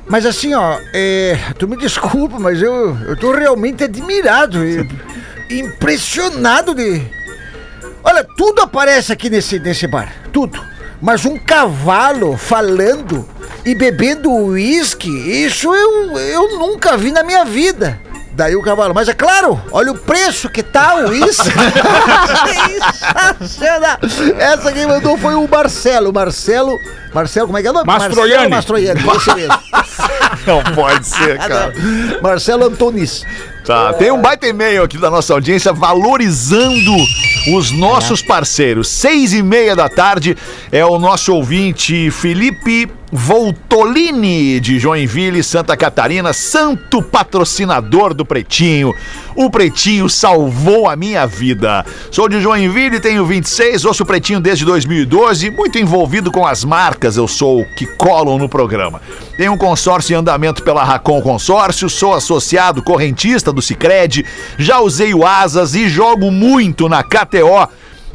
[0.08, 4.60] Mas assim, ó, é, tu me desculpa, mas eu, eu tô realmente admirado,
[5.50, 7.02] impressionado de.
[8.02, 10.60] Olha, tudo aparece aqui nesse, nesse bar, tudo.
[11.00, 13.28] Mas um cavalo falando
[13.64, 18.00] e bebendo uísque, isso eu, eu nunca vi na minha vida.
[18.36, 21.48] Daí o cavalo, mas é claro, olha o preço que tá o uísque.
[24.38, 26.12] Essa quem mandou foi o Marcelo.
[26.12, 26.78] Marcelo.
[27.14, 27.86] Marcelo, como é que é o nome?
[27.86, 28.50] Mastroianni.
[28.50, 29.58] Marcelo Mastroianni, esse mesmo.
[30.46, 31.72] Não pode ser, cara.
[32.20, 33.24] Marcelo Antunes.
[33.66, 36.92] Tá, tem um baita e-mail aqui da nossa audiência valorizando
[37.52, 38.86] os nossos parceiros.
[38.86, 40.36] Seis e meia da tarde
[40.70, 48.92] é o nosso ouvinte Felipe Voltolini de Joinville, Santa Catarina, santo patrocinador do Pretinho.
[49.36, 51.84] O Pretinho salvou a minha vida.
[52.10, 57.16] Sou de Joinville, tenho 26, ouço o Pretinho desde 2012, muito envolvido com as marcas
[57.16, 59.00] eu sou que colam no programa.
[59.36, 64.24] Tenho um consórcio em andamento pela Racon Consórcio, sou associado correntista do Cicred,
[64.58, 67.68] já usei o Asas e jogo muito na KTO.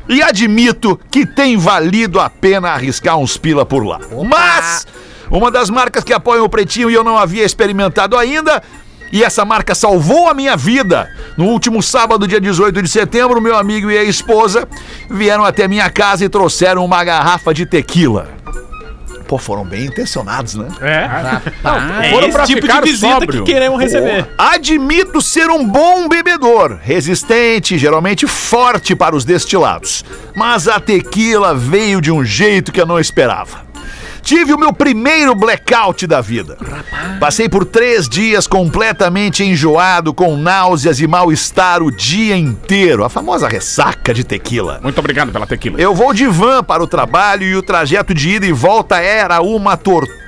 [0.09, 3.99] E admito que tem valido a pena arriscar uns pila por lá.
[4.27, 4.85] Mas,
[5.29, 8.61] uma das marcas que apoiam o Pretinho e eu não havia experimentado ainda,
[9.11, 11.09] e essa marca salvou a minha vida.
[11.37, 14.67] No último sábado, dia 18 de setembro, meu amigo e a esposa
[15.09, 18.40] vieram até minha casa e trouxeram uma garrafa de tequila.
[19.31, 20.67] Pô, foram bem intencionados, né?
[20.81, 21.07] É.
[22.11, 23.45] Foram é pra esse tipo ficar de visita sóbrio.
[23.45, 24.27] que queremos receber.
[24.37, 30.03] Admito ser um bom bebedor, resistente, geralmente forte para os destilados.
[30.35, 33.70] Mas a tequila veio de um jeito que eu não esperava.
[34.21, 36.57] Tive o meu primeiro blackout da vida.
[37.19, 43.03] Passei por três dias completamente enjoado, com náuseas e mal-estar o dia inteiro.
[43.03, 44.79] A famosa ressaca de tequila.
[44.81, 45.79] Muito obrigado pela tequila.
[45.79, 49.41] Eu vou de van para o trabalho e o trajeto de ida e volta era
[49.41, 50.20] uma tortura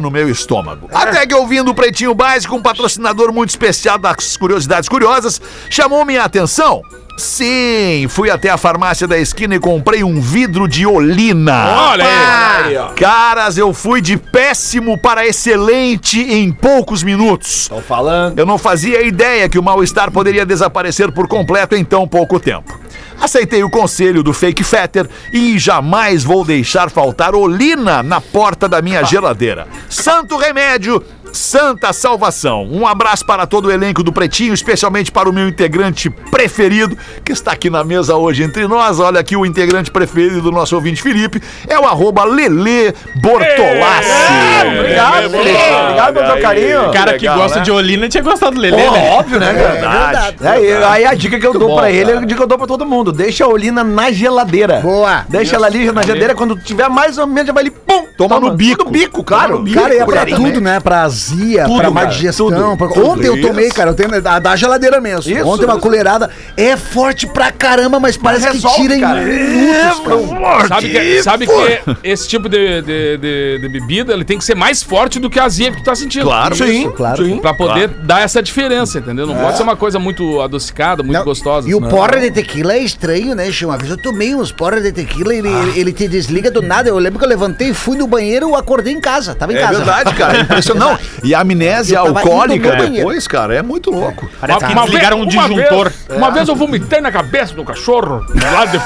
[0.00, 0.88] no meu estômago.
[0.92, 6.24] Até que ouvindo o Pretinho Básico, um patrocinador muito especial das Curiosidades Curiosas, chamou minha
[6.24, 6.82] atenção.
[7.16, 11.90] Sim, fui até a farmácia da esquina e comprei um vidro de olina.
[11.90, 12.94] Olha aí.
[12.96, 17.62] Caras, eu fui de péssimo para excelente em poucos minutos.
[17.62, 18.38] Estão falando.
[18.38, 22.80] Eu não fazia ideia que o mal-estar poderia desaparecer por completo em tão pouco tempo.
[23.22, 28.82] Aceitei o conselho do Fake Fetter e jamais vou deixar faltar olina na porta da
[28.82, 29.68] minha geladeira.
[29.88, 31.00] Santo remédio,
[31.32, 32.68] santa salvação.
[32.70, 37.32] Um abraço para todo o elenco do Pretinho, especialmente para o meu integrante preferido, que
[37.32, 39.00] está aqui na mesa hoje entre nós.
[39.00, 44.10] Olha aqui o integrante preferido do nosso ouvinte Felipe, é o arroba Lele Bortolassi.
[44.10, 45.56] É, Obrigado, é, Felipe.
[45.56, 46.88] é, Obrigado pelo teu carinho.
[46.88, 47.64] O cara que legal, gosta né?
[47.64, 49.10] de Olina tinha gostado do Lelê, Pô, né?
[49.12, 49.72] óbvio, né, cara?
[49.72, 50.36] Verdade.
[50.42, 52.18] É, e aí a dica que eu dou bom, pra ele é cara.
[52.18, 53.12] a dica que eu dou pra todo mundo.
[53.12, 54.80] Deixa a olina na geladeira.
[54.80, 55.24] Boa.
[55.28, 58.02] Deixa ela ali na geladeira, quando tiver mais ou menos, já vai ali, pum!
[58.16, 58.84] Toma no bico.
[58.84, 59.58] No bico, claro.
[59.58, 60.80] Toma no Cara, é pra tudo, né?
[60.80, 62.46] Pra azia, Tudo, pra má cara, digestão.
[62.50, 63.06] tudo, pra- tudo.
[63.06, 65.30] Ontem eu tomei, cara, eu tenho da, da geladeira mesmo.
[65.32, 65.82] Isso, Ontem uma isso.
[65.82, 69.22] colherada é forte pra caramba, mas parece resolve, que tira cara.
[69.22, 70.68] em minutos, cara.
[70.68, 74.54] Sabe que, sabe que esse tipo de, de, de- de bebida ele tem que ser
[74.56, 76.24] mais forte do que a azia que tu tá sentindo.
[76.24, 77.24] Claro, Sim, claro.
[77.24, 77.38] sim.
[77.38, 79.26] Pra poder dar essa diferença, entendeu?
[79.26, 81.68] Não pode ser uma coisa muito adocicada, muito Não, gostosa.
[81.68, 81.88] E o Não.
[81.88, 83.70] porra de tequila é estranho, né, Chão?
[83.70, 86.88] Uma vez eu tomei uns porra de tequila, ele, ele, ele te desliga do nada.
[86.88, 89.34] Eu lembro que eu levantei, fui no banheiro, acordei em casa.
[89.34, 89.76] Tava em É casa.
[89.78, 90.38] verdade, cara.
[90.38, 91.02] É impressionante.
[91.22, 94.28] E a amnésia alcoólica depois, cara, é muito louco.
[94.40, 95.90] Parece que Uma desligaram um disjuntor.
[95.90, 98.78] vez- uma vez eu vomitei na cabeça do cachorro, lá de-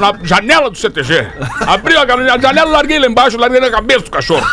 [0.00, 1.26] na janela do CTG.
[1.66, 4.44] Abri a janela, a janela, larguei lá embaixo, larguei na cabeça do cachorro.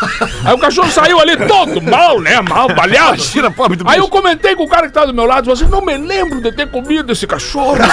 [0.44, 2.40] Aí o cachorro saiu ali todo mal, né?
[2.40, 3.16] Mal, balhado.
[3.16, 4.06] Imagina, pobre do Aí bicho.
[4.06, 6.52] eu comentei com o cara que tava do meu lado, você não me lembro de
[6.52, 7.76] ter comido esse cachorro.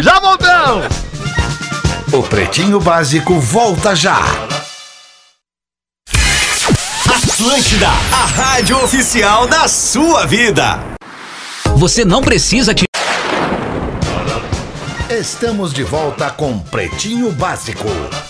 [0.00, 0.86] Já voltamos!
[2.12, 4.18] O Pretinho Básico volta já.
[7.34, 10.78] Atlântida, a rádio oficial da sua vida.
[11.74, 12.84] Você não precisa te
[15.14, 17.86] Estamos de volta com Pretinho Básico.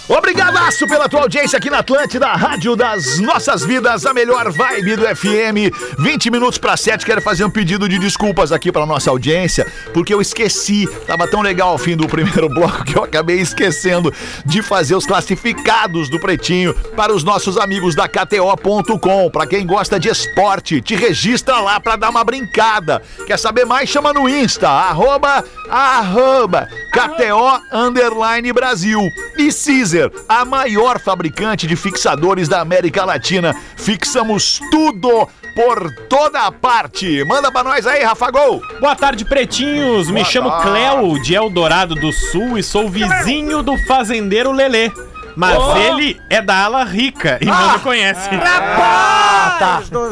[0.06, 5.16] Obrigadaço pela tua audiência aqui na Atlântida, rádio das nossas vidas, a melhor vibe do
[5.16, 5.72] FM.
[5.98, 10.12] 20 minutos para 7, quero fazer um pedido de desculpas aqui para nossa audiência, porque
[10.12, 14.12] eu esqueci, tava tão legal ao fim do primeiro bloco que eu acabei esquecendo
[14.44, 19.30] de fazer os classificados do Pretinho para os nossos amigos da KTO.com.
[19.30, 23.00] Para quem gosta de esporte, te registra lá para dar uma brincada.
[23.26, 23.88] Quer saber mais?
[23.88, 29.00] Chama no Insta, arroba, arroba, KTO Underline Brasil.
[29.36, 33.54] E Caesar, a maior fabricante de fixadores da América Latina.
[33.76, 37.24] Fixamos tudo por toda parte.
[37.24, 38.60] Manda pra nós aí, Rafa Gol.
[38.80, 40.08] Boa tarde, pretinhos.
[40.08, 40.68] Me Boa chamo tarde.
[40.68, 44.90] Cléo, de Eldorado do Sul, e sou vizinho do fazendeiro Lelê.
[45.36, 48.28] Mas ele é da ala rica e não me conhece.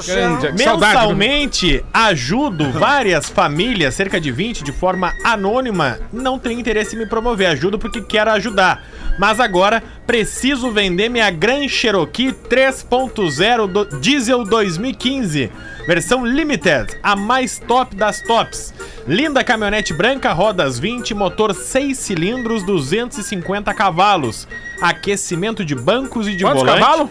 [0.06, 0.94] Grande, que saudade.
[0.94, 5.98] Mensalmente ajudo várias famílias, cerca de 20, de forma anônima.
[6.12, 8.82] Não tenho interesse em me promover, ajudo porque quero ajudar.
[9.18, 15.50] Mas agora preciso vender minha Grand Cherokee 3.0 do- diesel 2015,
[15.86, 18.74] versão limited, a mais top das tops.
[19.06, 24.46] Linda caminhonete branca, rodas 20, motor 6 cilindros, 250 cavalos.
[24.80, 26.80] Aquecimento de bancos e de Quantos volante.
[26.80, 27.10] cavalos?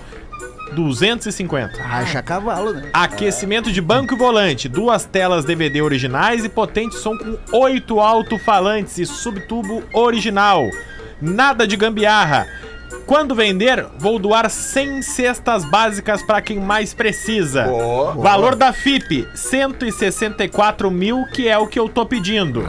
[0.73, 1.81] 250.
[1.83, 2.89] Racha cavalo, né?
[2.93, 8.97] Aquecimento de banco e volante, duas telas DVD originais e potente som com oito alto-falantes
[8.97, 10.69] e subtubo original.
[11.21, 12.47] Nada de gambiarra.
[13.05, 17.67] Quando vender, vou doar 100 cestas básicas para quem mais precisa.
[18.17, 22.63] Valor da FIP, 164 mil, que é o que eu tô pedindo.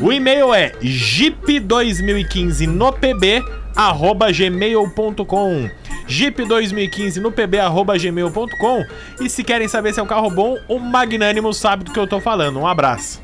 [0.00, 3.42] O e-mail é jeep2015 no pb
[3.76, 5.70] arroba gmail.com
[6.06, 8.84] Jeep 2015 no pb arroba gmail.com
[9.20, 12.06] e se querem saber se é um carro bom, o Magnânimo sabe do que eu
[12.06, 12.58] tô falando.
[12.58, 13.22] Um abraço.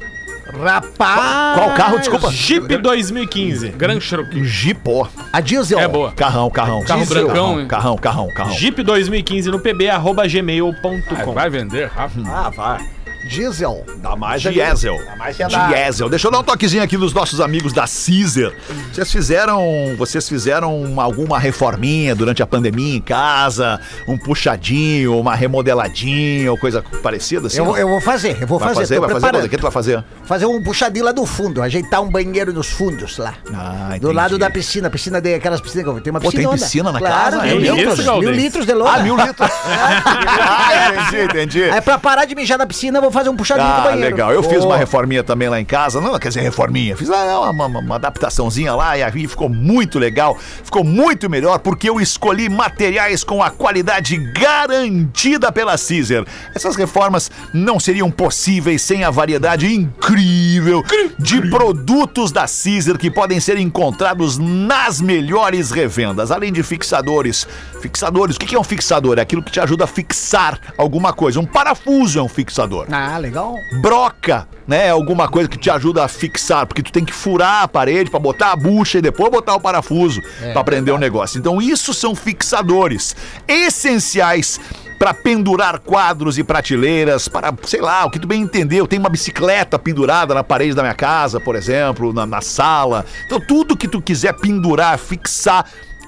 [0.52, 1.58] Rapaz!
[1.58, 1.98] Qual carro?
[1.98, 2.30] Desculpa.
[2.30, 3.68] Jeep 2015.
[3.70, 4.44] Grande Cherokee.
[4.44, 5.08] Gipó.
[5.32, 5.78] A diesel.
[5.78, 6.12] É boa.
[6.12, 6.82] Carrão, carrão.
[6.84, 7.26] Carro Diesel.
[7.26, 7.66] brancão, Carrão, hein?
[7.68, 8.52] carrão, carrão, carrão.
[8.52, 12.24] Jeep 2015 no pb arroba Ah, gmail.com Vai vender rápido.
[12.26, 12.95] Ah, vai.
[13.26, 13.84] Diesel.
[13.98, 14.96] Dá mais Diesel.
[15.04, 15.72] Dá mais que é dar.
[15.72, 16.08] Diesel.
[16.08, 18.52] Deixa eu dar um toquezinho aqui dos nossos amigos da Caesar.
[18.92, 25.34] Vocês fizeram, vocês fizeram uma- alguma reforminha durante a pandemia em casa, um puxadinho, uma
[25.34, 27.58] remodeladinha ou coisa parecida assim?
[27.58, 28.80] Eu, vou- eu vou fazer, eu vou vai fazer.
[28.80, 30.04] fazer, vai fazer, o que tu vai fazer?
[30.24, 33.34] Fazer um puxadinho lá do fundo, ajeitar um banheiro nos fundos lá.
[33.52, 34.12] Ah, do entendi.
[34.14, 36.48] lado da piscina, piscina de aquelas piscinas que eu tem uma Pô, piscina.
[36.50, 37.42] tem piscina na claro, casa?
[37.56, 38.90] Mil É litros, Isso, mil litros de lona.
[38.98, 39.50] Ah, mil litros.
[39.66, 41.62] ah, entendi, entendi.
[41.70, 44.00] Aí pra parar de mijar na piscina, eu vou fazer um puxadinho do Ah, banheiro.
[44.10, 44.32] legal.
[44.32, 46.00] Eu fiz uma reforminha também lá em casa.
[46.00, 46.96] Não, quer dizer, reforminha.
[46.96, 50.36] Fiz lá uma, uma- uma adaptaçãozinha lá e aí ficou muito legal.
[50.64, 56.24] Ficou muito melhor porque eu escolhi materiais com a qualidade garantida pela Caesar.
[56.54, 60.82] Essas reformas não seriam possíveis sem a variedade incrível
[61.18, 67.46] de produtos da Caesar que podem ser encontrados nas melhores revendas, além de fixadores.
[67.80, 69.18] Fixadores, o que que é um fixador?
[69.18, 71.38] É aquilo que te ajuda a fixar alguma coisa.
[71.40, 73.56] Um parafuso é um fixador Ah, legal.
[73.80, 74.90] broca, né?
[74.90, 78.18] Alguma coisa que te ajuda a fixar, porque tu tem que furar a parede pra
[78.18, 80.20] botar a bucha e depois botar o parafuso
[80.52, 81.38] pra prender o negócio.
[81.38, 83.14] Então isso são fixadores
[83.46, 84.58] essenciais
[84.98, 88.86] pra pendurar quadros e prateleiras, para, sei lá, o que tu bem entendeu.
[88.86, 93.04] Tem uma bicicleta pendurada na parede da minha casa, por exemplo, na, na sala.
[93.26, 95.66] Então tudo que tu quiser pendurar, fixar,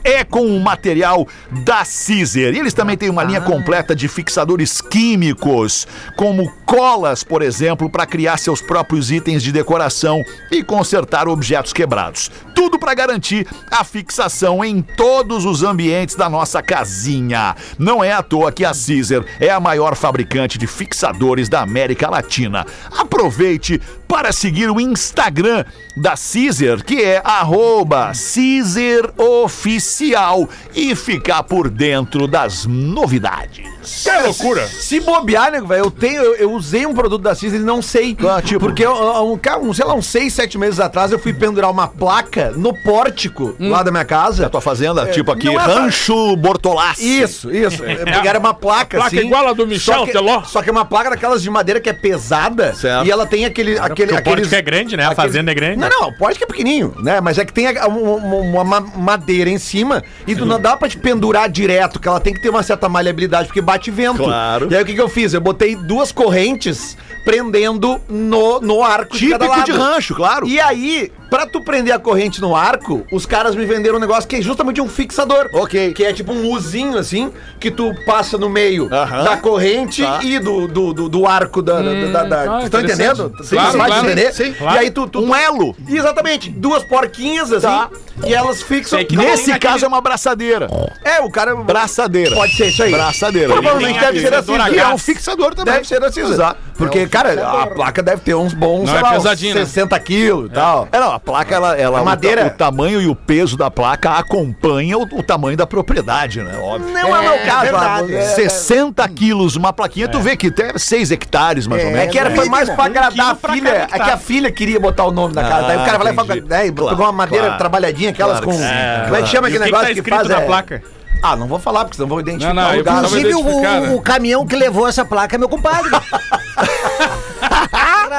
[0.08, 2.54] é com o material da Caesar.
[2.54, 8.06] E eles também têm uma linha completa de fixadores químicos, como colas, por exemplo, para
[8.06, 12.30] criar seus próprios itens de decoração e consertar objetos quebrados.
[12.54, 17.54] Tudo para garantir a fixação em todos os ambientes da nossa casinha.
[17.78, 22.08] Não é à toa que a Caesar é a maior fabricante de fixadores da América
[22.08, 22.64] Latina.
[22.96, 31.68] Aproveite para seguir o Instagram da Caesar, que é arroba Caesar Oficial e ficar por
[31.68, 33.68] dentro das novidades.
[34.04, 34.66] Que loucura.
[34.66, 37.80] Se bobear, nego, velho, eu tenho, eu, eu usei um produto da Cis e não
[37.80, 38.16] sei.
[38.28, 38.60] Ah, tipo?
[38.60, 41.70] Porque eu, um, cara, um, sei lá, uns seis, sete meses atrás eu fui pendurar
[41.70, 44.42] uma placa no pórtico lá da minha casa.
[44.42, 47.20] Da tua fazenda, tipo aqui, é Rancho Bortolassi.
[47.22, 47.82] Isso, isso.
[47.88, 49.26] É, era uma placa, placa assim.
[49.26, 50.42] igual a do Michel só que, Teló.
[50.42, 52.74] Só que é uma placa daquelas de madeira que é pesada.
[52.74, 53.06] Certo.
[53.06, 53.78] E ela tem aquele.
[54.02, 55.04] Aquele Porque o aqueles- pórtico é grande, né?
[55.06, 55.76] A fazenda é grande.
[55.76, 57.20] Não, não, o pórtico é pequenininho, né?
[57.20, 60.96] Mas é que tem uma, uma- madeira em cima e tu não dá pra te
[60.98, 64.22] pendurar direto, que ela tem que ter uma certa maleabilidade, porque bate vento.
[64.24, 64.68] Claro.
[64.70, 65.32] E aí o que, que eu fiz?
[65.34, 69.64] Eu botei duas correntes prendendo no, no arco Típico lado.
[69.64, 70.46] de rancho, claro.
[70.46, 74.28] E aí, pra tu prender a corrente no arco, os caras me venderam um negócio
[74.28, 75.48] que é justamente um fixador.
[75.52, 75.92] Ok.
[75.94, 79.24] Que é tipo um uzinho assim, que tu passa no meio Aham.
[79.24, 80.20] da corrente Tá.
[80.22, 81.80] e do, do, do, do arco da.
[81.80, 83.20] da, da, da- ah, Vocês estão interessante.
[83.20, 83.36] entendendo?
[83.38, 84.32] Sim, Vocês claro, fazem entender?
[84.32, 85.06] sim, E aí tu.
[85.08, 85.74] tu Um elo.
[85.88, 87.88] Exatamente, duas porquinhas assim, Tá.
[88.26, 89.04] e elas fixam.
[89.04, 90.68] Que Nesse caso é uma braçadeira.
[91.04, 91.54] É, o cara.
[91.56, 92.34] Braçadeira.
[92.34, 92.92] Pode ser isso aí.
[92.92, 93.52] Braçadeira.
[93.52, 94.58] Provavelmente deve ser assim.
[94.70, 95.74] Que é um fixador também.
[95.74, 96.58] Deve ser assim, Exato.
[96.76, 99.64] Porque, cara, a placa deve ter uns bons, Não sei é lá, uns pesadinho, né?
[99.64, 100.88] 60 quilos e tal.
[100.92, 103.56] É, não, a placa, ela, ela A o madeira- ta- O, tamanho e o peso
[103.56, 106.58] da placa acompanha o, o tamanho da propriedade, né?
[106.58, 106.92] Óbvio.
[106.92, 108.14] Não é, o meu caso, verdade.
[108.14, 112.12] é, 60 quilos uma plaquinha, tu vê que até 6 hectares, mais ou É menos.
[112.12, 113.88] que era, foi mais pra agradar quilo a filha.
[113.92, 115.66] É que a filha queria botar o nome da casa.
[115.68, 117.58] Daí o cara vai lá e né, Claro, pegou uma madeira claro.
[117.58, 119.04] trabalhadinha, aquelas Claro com.
[119.04, 120.28] Como é que chama o aquele que, que tá negócio que, escrito faz?
[120.28, 120.82] na é- placa?
[121.20, 122.94] Ah, não vou falar, porque senão vou identificar Não, não, o lugar.
[122.98, 123.92] Inclusive, o, né?
[123.92, 125.90] o caminhão que levou essa placa é meu compadre.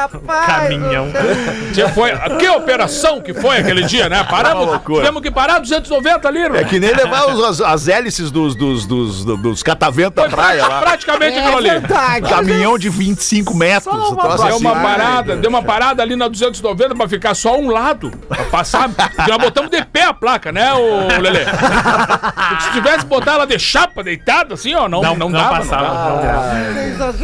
[0.07, 0.45] Rapaz.
[0.45, 1.07] Caminhão.
[1.73, 4.23] Que foi, que operação que foi aquele dia, né?
[4.29, 8.55] Paramos, tivemos que parar 290 ali, É que nem levar os- as, as hélices dos,
[8.55, 10.79] dos, dos, dos cataventos da praia lá.
[10.81, 11.69] Praticamente aquilo ali.
[11.69, 12.27] verdade.
[12.29, 13.83] Caminhão de 25 metros.
[13.93, 14.65] Só uma Deu assim.
[14.65, 18.12] uma parada, deu uma parada ali na 290 pra ficar só um lado.
[18.27, 18.89] Pra passar.
[19.27, 21.45] Nós botamos de pé a placa, né, ô Lelê?
[21.45, 25.57] Porque se tivesse botar ela de chapa deitada, assim, ó, não, não, Não, não dava.
[25.57, 25.88] passava.
[26.09, 27.19] Não dava.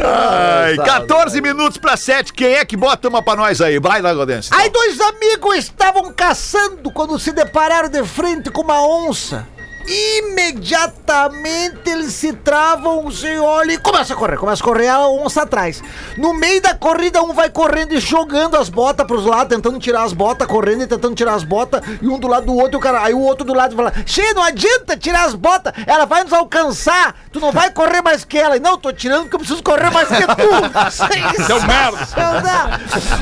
[0.64, 2.32] Ai, 14 minutos pra 7.
[2.32, 3.78] Quem é que bota uma pra nós aí?
[3.78, 4.50] Vai lá, Godense.
[4.52, 9.46] Aí dois amigos estavam caçando quando se depararam de frente com uma onça.
[9.86, 14.36] Imediatamente eles se travam, se olham e começa a correr.
[14.36, 15.82] Começa a correr a onça atrás.
[16.16, 20.02] No meio da corrida, um vai correndo e jogando as botas pros lados, tentando tirar
[20.02, 22.76] as botas, correndo e tentando tirar as botas, e um do lado do outro, e
[22.76, 23.02] o cara.
[23.02, 26.32] Aí o outro do lado fala: Che, não adianta tirar as botas, ela vai nos
[26.32, 28.56] alcançar, tu não vai correr mais que ela.
[28.56, 31.36] E não, tô tirando porque eu preciso correr mais que tu.
[31.46, 31.98] Seu merda.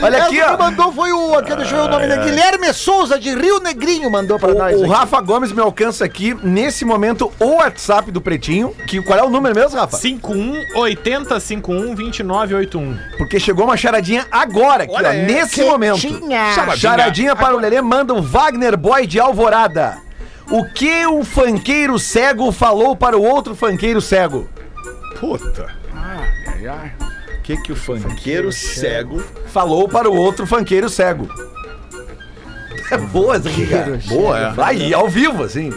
[0.02, 0.56] Olha aqui, Essa ó.
[0.56, 1.34] que mandou foi o.
[1.34, 2.24] Aqui, deixa eu ver o nome dele.
[2.24, 4.76] Guilherme Souza, de Rio Negrinho, mandou pra nós.
[4.76, 4.92] O, o aqui.
[4.92, 8.74] Rafa Gomes me alcança aqui, nesse momento, o WhatsApp do Pretinho.
[8.86, 9.96] Que, qual é o número mesmo, Rafa?
[9.96, 12.98] 51 80 51 2981.
[13.18, 15.98] Porque chegou uma charadinha agora, aqui, ó, nesse momento.
[15.98, 16.76] Tinha.
[16.76, 19.98] Charadinha para o Lelê, manda o Wagner Boy de Alvorada.
[20.50, 24.48] O que o fanqueiro cego falou para o outro fanqueiro cego?
[25.18, 25.74] Puta.
[27.38, 29.22] O que que o funkeiro cego...
[29.46, 31.28] Falou para o outro fanqueiro cego.
[32.90, 33.98] É boa essa aqui, cara.
[34.06, 34.54] Boa, é.
[34.58, 35.72] Aí, ao vivo, assim.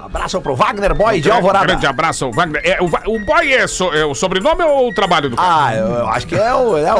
[0.00, 1.66] Abraço pro Wagner Boy de Alvorada.
[1.66, 2.60] Grande abraço, Wagner.
[2.64, 5.66] É, o, o boy é, so- é o sobrenome ou o trabalho do cara?
[5.66, 6.76] Ah, eu, eu acho que é o.
[6.78, 6.98] É o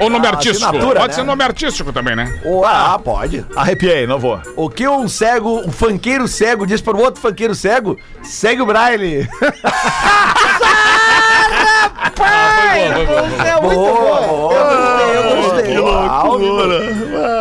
[0.04, 0.72] ou nome artístico?
[0.78, 1.12] Pode né?
[1.12, 2.40] ser nome artístico também, né?
[2.44, 3.44] o- ah, pode.
[3.56, 4.40] Arrepiei, não vou.
[4.56, 7.98] O que um cego, um fanqueiro cego diz para o outro fanqueiro cego?
[8.22, 9.28] Segue o Braille.
[12.78, 13.48] boa, foi boa.
[13.48, 14.52] É muito bom.
[14.52, 15.62] Eu gostei, eu gostei.
[15.62, 16.78] Que loucura.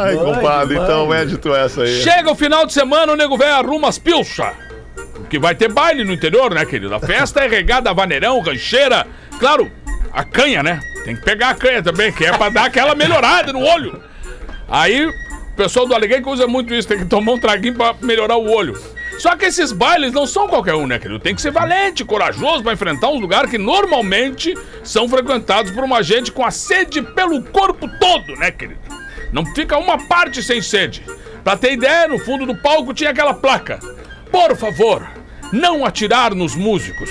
[0.03, 2.01] Ai, compadre, então mede tu essa aí.
[2.01, 4.53] Chega o final de semana, o nego velho arruma as pilchas.
[5.29, 6.95] Que vai ter baile no interior, né, querido?
[6.95, 9.05] A festa é regada a vaneirão, rancheira.
[9.39, 9.69] Claro,
[10.11, 10.79] a canha, né?
[11.03, 14.01] Tem que pegar a canha também, que é pra dar aquela melhorada no olho.
[14.69, 15.13] Aí, o
[15.55, 18.77] pessoal do Aleguei usa muito isso, tem que tomar um traguinho pra melhorar o olho.
[19.19, 21.19] Só que esses bailes não são qualquer um, né, querido?
[21.19, 24.53] Tem que ser valente, corajoso pra enfrentar um lugar que normalmente
[24.83, 28.79] são frequentados por uma gente com a sede pelo corpo todo, né, querido?
[29.31, 31.03] Não fica uma parte sem sede.
[31.43, 33.79] Pra ter ideia, no fundo do palco tinha aquela placa.
[34.31, 35.07] Por favor,
[35.51, 37.09] não atirar nos músicos.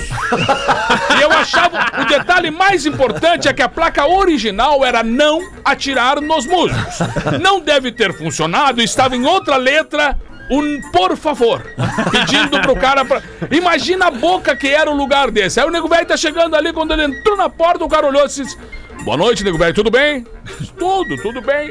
[1.18, 1.86] e eu achava.
[2.02, 6.98] O detalhe mais importante é que a placa original era não atirar nos músicos.
[7.40, 10.18] Não deve ter funcionado, estava em outra letra.
[10.50, 11.62] Um por favor,
[12.10, 13.20] pedindo pro cara pra...
[13.50, 15.58] Imagina a boca que era o lugar desse.
[15.58, 18.24] Aí o nego velho tá chegando ali, quando ele entrou na porta, o cara olhou
[18.24, 18.56] e disse:
[19.04, 20.26] Boa noite, nego velho, tudo bem?
[20.78, 21.70] Tudo, tudo bem.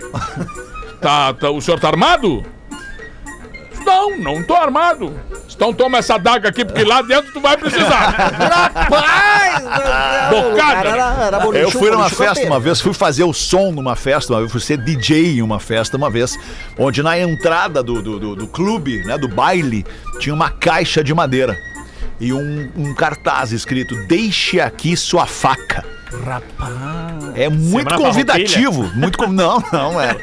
[1.00, 2.44] Tá, tá, o senhor tá armado?
[3.86, 5.14] Não, não tô armado.
[5.54, 8.10] Então toma essa daga aqui, porque lá dentro tu vai precisar.
[8.90, 9.64] Rapaz!
[10.30, 10.90] Bocada.
[10.90, 12.52] Era, era bolicho, Eu fui numa bolicho festa campeiro.
[12.52, 15.60] uma vez, fui fazer o som numa festa uma vez, fui ser DJ em uma
[15.60, 16.38] festa uma vez,
[16.78, 19.86] onde na entrada do, do, do- do clube, né, do baile,
[20.20, 21.56] tinha uma caixa de madeira
[22.20, 25.84] e um, um cartaz escrito: Deixe aqui sua faca.
[27.36, 28.84] É muito Semana convidativo.
[28.96, 30.18] Muito con- Não, não era.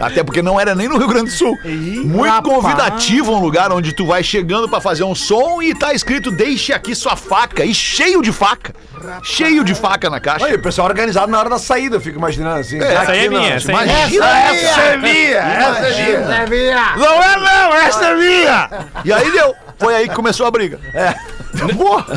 [0.00, 1.56] Até porque não era nem no Rio Grande do Sul.
[1.64, 2.54] Muito rapaz.
[2.54, 6.72] convidativo um lugar onde tu vai chegando pra fazer um som e tá escrito deixe
[6.72, 7.64] aqui sua faca.
[7.64, 8.74] E cheio de faca.
[9.22, 10.44] Cheio de faca na caixa.
[10.44, 12.78] Olha, o pessoal organizado na hora da saída, eu fico imaginando assim.
[12.80, 13.84] Essa aí é aqui não, minha, essa é minha.
[13.84, 15.38] Imagina, essa é minha.
[15.38, 15.86] Essa
[16.34, 16.96] é minha.
[16.96, 18.70] Não é não, essa é minha.
[19.04, 19.54] E aí deu.
[19.78, 20.80] Foi aí que começou a briga.
[20.94, 21.14] É.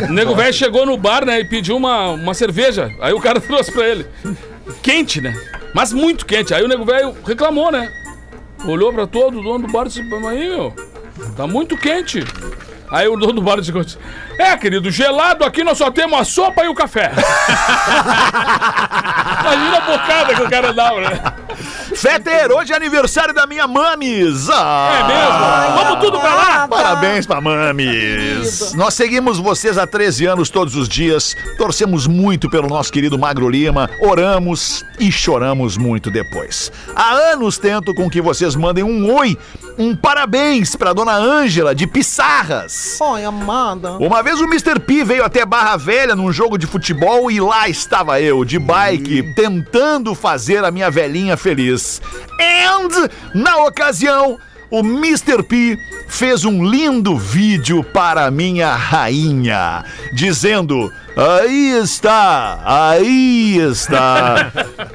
[0.09, 2.91] O nego velho chegou no bar, né, e pediu uma, uma cerveja.
[2.99, 4.05] Aí o cara trouxe pra ele.
[4.81, 5.33] Quente, né?
[5.73, 6.53] Mas muito quente.
[6.53, 7.91] Aí o nego velho reclamou, né?
[8.65, 10.73] Olhou pra todo, o dono do bar e disse: aí, meu,
[11.35, 12.23] tá muito quente.
[12.91, 13.97] Aí o dono do bar disse:
[14.37, 17.11] É, querido, gelado aqui nós só temos a sopa e o café.
[19.41, 21.21] Imagina a bocada que o cara dava, né?
[21.99, 24.49] Feter, hoje é aniversário da minha mames.
[24.49, 25.83] Ah, É mesmo?
[25.83, 26.65] Vamos tudo pra lá!
[26.65, 28.73] Parabéns pra Mames!
[28.73, 33.49] Nós seguimos vocês há 13 anos todos os dias, torcemos muito pelo nosso querido Magro
[33.49, 36.71] Lima, oramos e choramos muito depois.
[36.95, 39.37] Há anos tento com que vocês mandem um oi,
[39.77, 42.97] um parabéns pra dona Ângela de Pissarras.
[43.01, 43.91] Oi, amada.
[43.93, 44.79] Uma vez o Mr.
[44.79, 49.33] P veio até Barra Velha num jogo de futebol e lá estava eu, de bike,
[49.35, 51.88] tentando fazer a minha velhinha feliz.
[52.39, 54.37] And, na ocasião,
[54.71, 55.41] o Mr.
[55.43, 55.77] P
[56.07, 59.83] fez um lindo vídeo para minha rainha,
[60.13, 64.53] dizendo: Aí está, aí está,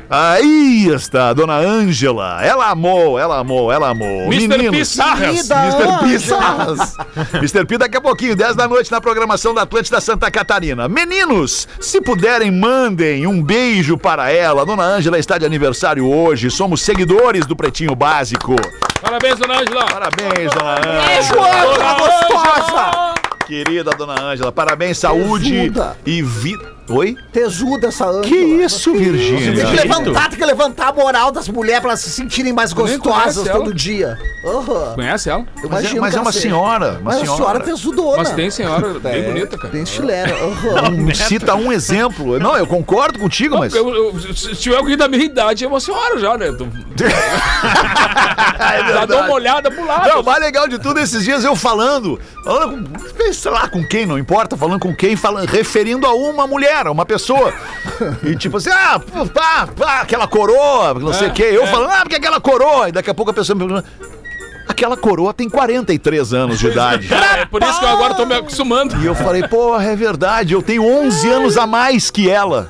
[0.08, 2.42] aí está, dona Ângela.
[2.42, 4.32] Ela amou, ela amou, ela amou.
[4.32, 4.70] Mr.
[4.70, 5.50] Pissarras.
[5.50, 5.98] Mr.
[5.98, 6.14] P.
[6.14, 6.40] Ângela.
[6.40, 6.96] Sarras.
[7.34, 7.66] Mr.
[7.66, 10.88] P daqui a pouquinho, 10 da noite na programação da Atlântida Santa Catarina.
[10.88, 14.64] Meninos, se puderem, mandem um beijo para ela.
[14.64, 16.50] Dona Ângela está de aniversário hoje.
[16.50, 18.56] Somos seguidores do Pretinho Básico.
[19.02, 19.84] Parabéns, dona Ângela!
[19.84, 21.06] Parabéns, Dona Ângela.
[21.06, 23.14] Beijo, Ângela gostosa.
[23.46, 25.72] Querida Dona Ângela, parabéns, saúde
[26.06, 26.76] e vida.
[26.88, 27.16] Oi?
[27.32, 28.24] Tesuda essa Ângela.
[28.24, 29.54] Que isso, Virgínia?
[29.54, 32.72] Tem que levantar, tem que levantar a moral das mulheres pra elas se sentirem mais
[32.74, 34.18] gostosas todo dia.
[34.44, 34.92] Aham.
[34.94, 35.44] Conhece ela?
[35.62, 36.42] Eu Mas é, mas é uma seja.
[36.42, 37.60] senhora, uma Mas senhora senhora.
[37.60, 38.16] tesudona.
[38.18, 39.70] Mas tem senhora bem bonita, cara.
[39.70, 40.34] Tem estilera.
[40.34, 40.90] Aham.
[40.90, 42.38] Não cita um exemplo.
[42.38, 43.74] Não, eu concordo contigo, mas.
[43.74, 46.52] Eu- eu- se tiver alguém da minha idade, é uma senhora já, né?
[46.52, 46.68] Tu-
[48.92, 50.08] Já dá uma olhada pro lado.
[50.08, 53.86] Não, o mais legal de tudo, esses dias eu falando, falando com, sei lá com
[53.86, 57.52] quem, não importa, falando com quem, falando, referindo a uma mulher, a uma pessoa.
[58.24, 59.00] E tipo assim, ah,
[59.32, 61.44] pá, pá, aquela coroa, não sei o quê.
[61.44, 62.88] Eu falando, ah, porque aquela coroa.
[62.88, 63.88] E daqui a pouco a pessoa me pergunta,
[64.74, 67.08] aquela coroa tem 43 anos de idade.
[67.12, 68.96] É, é por isso que eu agora tô me acostumando.
[69.02, 72.68] E eu falei, porra, é verdade, eu tenho 11 anos a mais que ela.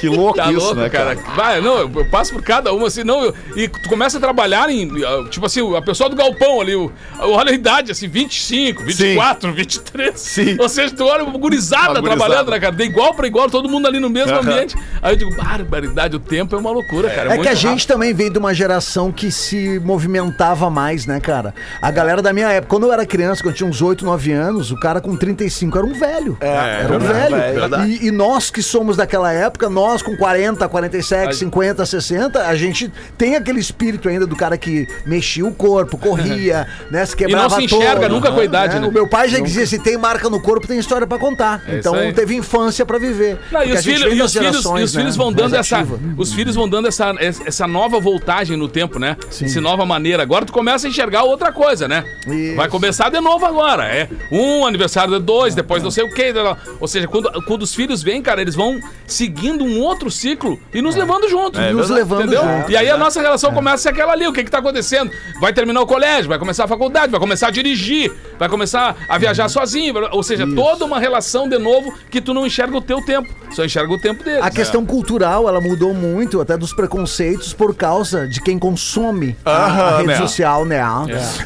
[0.00, 1.16] Que louco Tá isso, louco, né, cara.
[1.16, 1.34] cara?
[1.36, 3.24] Vai, não, eu eu passo por cada uma, assim, não.
[3.24, 4.88] eu- e tu começa a trabalhar em.
[5.04, 9.52] ah, Tipo assim, a pessoa do galpão ali, o, olha a idade, assim, 25, 24,
[9.52, 10.18] 23.
[10.18, 10.56] Sim.
[10.60, 12.16] Ou seja, tu olha uma gurizada Uma gurizada.
[12.18, 12.74] trabalhando, né, cara?
[12.74, 14.40] De igual pra igual, todo mundo ali no mesmo Aham.
[14.42, 14.76] ambiente.
[15.02, 17.22] Aí eu digo, barbaridade, o tempo é uma loucura, cara.
[17.22, 17.68] É muito que a rápido.
[17.70, 21.54] gente também veio de uma geração que se movimentava mais, né, cara?
[21.80, 24.32] A galera da minha época, quando eu era criança, quando eu tinha uns 8, 9
[24.32, 26.36] anos, o cara com 35 era um velho.
[26.84, 27.42] era um verdade, velho.
[27.42, 27.90] é verdade.
[27.90, 32.92] E, e nós que somos daquela época, nós com 40, 47, 50, 60, a gente
[33.16, 37.04] tem aquele espírito ainda do cara que mexia o corpo, corria, né?
[37.04, 38.86] Se quebrava se enxerga todo, nunca com a idade, né?
[38.86, 41.62] O meu pai já dizia: se tem marca no corpo, tem história pra contar.
[41.66, 43.38] É então teve infância pra viver.
[43.50, 45.56] Não, e a os, filhos, vem e os filhos, e os filhos né, vão dando
[45.56, 45.86] essa.
[46.16, 49.16] Os filhos vão dando essa, essa nova voltagem no tempo, né?
[49.30, 50.22] Essa nova maneira.
[50.22, 52.04] Agora tu começa a enxergar outra coisa, né?
[52.26, 52.56] Isso.
[52.56, 53.84] Vai começar de novo agora.
[53.84, 56.32] É um aniversário de dois, depois não sei o quê.
[56.80, 60.80] Ou seja, quando, quando os filhos vêm, cara, eles vão seguindo um outro ciclo e
[60.82, 61.58] nos levando junto.
[61.60, 62.42] É Nos levando entendeu?
[62.42, 62.70] junto.
[62.70, 64.26] E aí a nossa relação começa a ser aquela ali.
[64.26, 65.10] O que que tá acontecendo?
[65.40, 69.18] Vai terminar o colégio, vai começar a faculdade, vai começar a dirigir, vai começar a
[69.18, 69.94] viajar sozinho.
[70.12, 73.28] Ou seja, toda uma relação de novo que tu não enxerga o teu tempo.
[73.50, 74.42] Só enxerga o tempo deles.
[74.42, 79.50] A questão cultural, ela mudou muito, até dos preconceitos, por causa de quem consome a-
[79.52, 80.16] a, rede né?
[80.18, 80.80] social, né?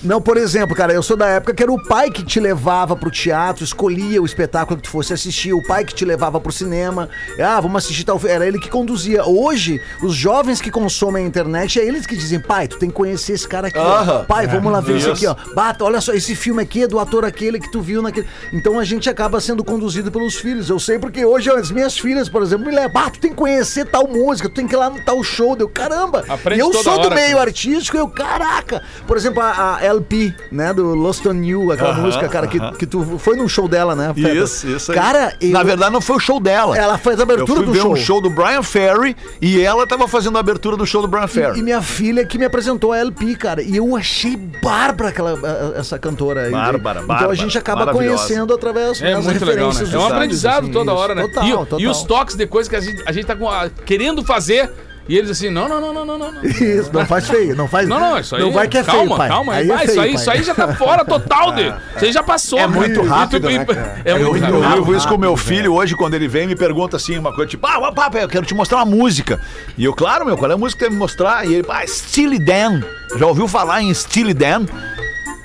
[0.02, 2.96] Não, por exemplo, cara, eu sou da época que era o pai que te levava
[2.96, 6.52] pro teatro, escolhia o espetáculo que tu fosse assistir, o pai que te levava pro
[6.52, 7.08] cinema.
[7.40, 8.20] Ah, vamos assistir tal.
[8.24, 9.24] Era ele que conduzia.
[9.24, 12.94] Hoje, os jovens que consomem a internet, é eles que dizem, pai, tu tem que
[12.94, 13.78] conhecer esse cara aqui.
[13.78, 13.82] ó.
[13.82, 14.24] Aham.
[14.24, 15.26] Pai, vamos lá ver isso Isso.
[15.32, 15.54] aqui, ó.
[15.54, 18.26] Bata, olha só, esse filme aqui é do ator aquele que tu viu naquele.
[18.52, 20.68] Então a gente acaba sendo conduzido pelos filhos.
[20.70, 23.36] Eu sei porque hoje as minhas filhas, por exemplo, me levam, bah, tu tem que
[23.36, 25.56] conhecer tal música, tu tem que ir lá no tal show.
[25.56, 26.24] Deu, caramba.
[26.28, 27.42] Aprende e eu sou do hora, meio cara.
[27.50, 28.82] artístico, eu, caraca.
[29.06, 32.86] Por exemplo, a, a LP, né, do Lost on You, aquela música, cara, que, que
[32.86, 34.12] tu foi num show dela, né?
[34.14, 34.34] Feta?
[34.34, 34.98] Isso, isso aí.
[34.98, 36.76] Cara, eu, Na verdade, não foi o show dela.
[36.76, 37.92] ela fez a Eu abertura fui do ver show.
[37.92, 41.26] um show do Brian Ferry e ela tava fazendo a abertura do show do Brian
[41.26, 41.58] Ferry.
[41.58, 43.62] E minha filha que me apresentou a LP, cara.
[43.62, 45.38] E eu achei bárbara aquela,
[45.76, 46.50] essa cantora aí.
[46.52, 49.72] Bárbara, Então bárbara, a gente acaba conhecendo através É das muito legal, né?
[49.72, 51.00] referências É um aprendizado anos, toda isso.
[51.00, 51.22] hora, né?
[51.22, 51.80] Total, e, total.
[51.80, 54.70] e os toques de coisa que a gente, a gente tá com a- querendo fazer
[55.12, 56.32] e eles assim, não, não, não, não, não, não.
[56.32, 56.42] não.
[56.42, 58.42] Isso, não faz feio, não faz Não, não, isso aí.
[58.42, 59.28] Não vai que é calma, feio, pai.
[59.28, 59.54] calma.
[59.54, 61.62] Aí vai, é feio, isso, aí, isso aí já tá fora total de.
[61.96, 62.58] Isso aí já passou.
[62.58, 64.00] É muito rápido, né, cara?
[64.04, 64.84] É muito Eu, eu rápido.
[64.84, 67.66] vivo isso com meu filho hoje, quando ele vem me pergunta assim, uma coisa tipo,
[67.66, 69.38] ah, papai, eu quero te mostrar uma música.
[69.76, 71.46] E eu, claro, meu, qual é a música que quer me mostrar?
[71.46, 72.80] E ele, ah, Steely Dan.
[73.16, 74.64] Já ouviu falar em Steely Dan?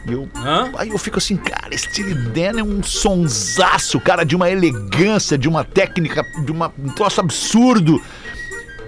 [0.07, 0.72] E eu, Hã?
[0.78, 5.49] aí eu fico assim, cara, Steely Dan é um sonsaço, cara, de uma elegância, de
[5.49, 8.01] uma técnica, de uma, um troço absurdo.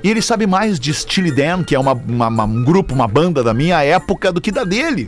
[0.04, 3.08] E ele sabe mais de Steely Dan, que é uma, uma- uma- um grupo, uma
[3.08, 5.06] banda da minha época, do que da dele.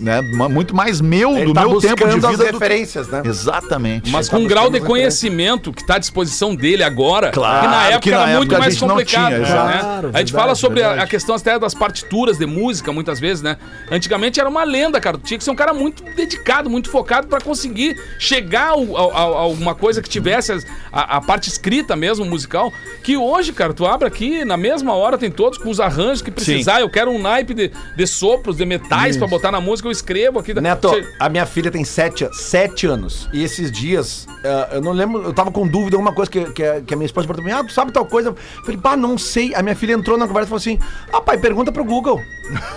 [0.00, 0.20] Né?
[0.20, 2.36] Uma- Muito mais meu, Ele do tá meu tempo de vida.
[2.36, 3.22] do- referências, né?
[3.24, 4.10] Exatamente.
[4.10, 7.60] Mas Ele com tá um grau de conhecimento que está à disposição dele agora, Claro,
[7.62, 9.26] que na época que na era época muito a mais complicado.
[9.28, 9.46] tinha, né?
[9.46, 13.18] Claro, a gente verdade, fala sobre a, a questão até das partituras de música, muitas
[13.20, 13.56] vezes, né?
[13.90, 15.18] Antigamente era uma lenda, cara.
[15.18, 19.74] Tu tinha que ser um cara muito dedicado, muito focado para conseguir chegar a alguma
[19.74, 20.52] coisa que tivesse
[20.92, 22.72] a, a parte escrita mesmo, musical.
[23.02, 26.30] Que hoje, cara, tu abre aqui, na mesma hora tem todos com os arranjos que
[26.30, 26.80] precisar.
[26.80, 30.38] Eu quero um naipe de, de sopros, de metais para botar na música, eu escrevo
[30.38, 30.52] aqui.
[30.54, 33.28] Neto, Che- a minha filha tem sete, sete anos.
[33.32, 36.62] E esses dias, eh, eu não lembro, eu tava com dúvida, alguma coisa que, que,
[36.64, 38.30] a- que a minha esposa perguntou pra mim, ah, tu sabe tal coisa?
[38.30, 39.54] Eu falei, pá, não sei.
[39.54, 40.78] A minha filha entrou na conversa e falou assim,
[41.12, 42.20] ah, pai, pergunta pro Google.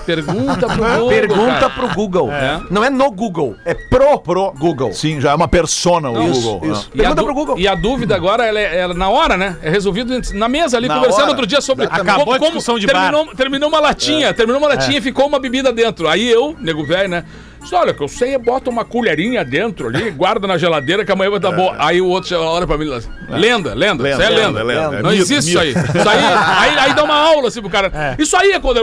[0.06, 1.70] Pergunta pro Google, pergunta cara.
[1.70, 2.32] pro Google.
[2.32, 2.62] É.
[2.70, 4.94] Não é no Google, é pro, pro Google.
[4.94, 6.72] Sim, já é uma persona o Não, Google.
[6.72, 6.90] isso.
[6.94, 7.60] E a, Pergunta du- pro Google.
[7.60, 9.58] e a dúvida agora, ela é, ela- na hora, né?
[9.62, 11.32] É resolvido na mesa ali, Na conversando hora.
[11.32, 15.02] outro dia sobre Acabou a discussão de terminou, terminou uma latinha, terminou uma latinha e
[15.02, 16.08] ficou uma bebida dentro.
[16.08, 17.24] Aí eu, nego velho, né?
[17.62, 21.04] Disse, olha, o que eu sei é bota uma colherinha dentro ali, guarda na geladeira
[21.06, 21.76] que amanhã vai estar boa.
[21.80, 24.64] Aí o outro olha pra mim e fala assim, lenda, lenda, isso aí é lenda.
[24.64, 24.98] lenda, lenda.
[24.98, 25.76] É Não mito, existe isso aí.
[25.76, 25.98] mito.
[25.98, 28.16] Isso aí, aí, aí dá uma aula assim pro cara.
[28.18, 28.80] Isso aí é quando...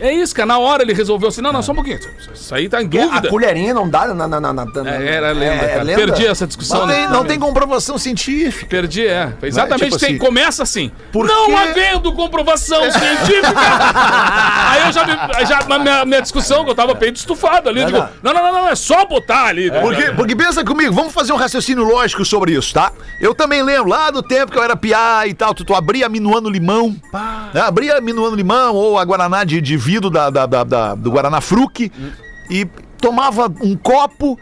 [0.00, 0.46] É isso, cara.
[0.46, 1.98] Na hora ele resolveu assim, não, não, só um pouquinho.
[2.34, 3.28] Isso aí tá em A dúvida.
[3.28, 4.26] colherinha não dá na...
[4.26, 5.82] na, na, na, na- É, era lenda, é cara.
[5.82, 5.98] lenda?
[6.06, 6.80] Perdi essa discussão.
[6.80, 6.94] Não né?
[6.94, 8.66] tem, não tem comprovação científica.
[8.68, 9.32] Perdi, é.
[9.42, 10.90] Exatamente, Tipo tem, assim, começa assim.
[11.12, 11.52] por não quê?
[11.54, 13.54] havendo comprovação científica.
[14.70, 17.80] Aí eu já, me- já na minha, minha discussão, que eu tava peito estufado ali,
[17.80, 19.70] eu digo, não, não, não, não, é só botar ali.
[19.70, 22.92] Porque, porque pensa comigo, vamos fazer um raciocínio lógico sobre isso, tá?
[23.20, 26.08] Eu também lembro lá do tempo que eu era piá e tal, tu, tu abria
[26.08, 26.94] minuano limão,
[27.54, 27.60] né?
[27.60, 31.40] abria minuano limão ou a Guaraná de, de vidro da, da- da- da- do Guaraná
[31.40, 31.90] Fruc
[32.50, 32.66] e
[33.00, 34.38] tomava um copo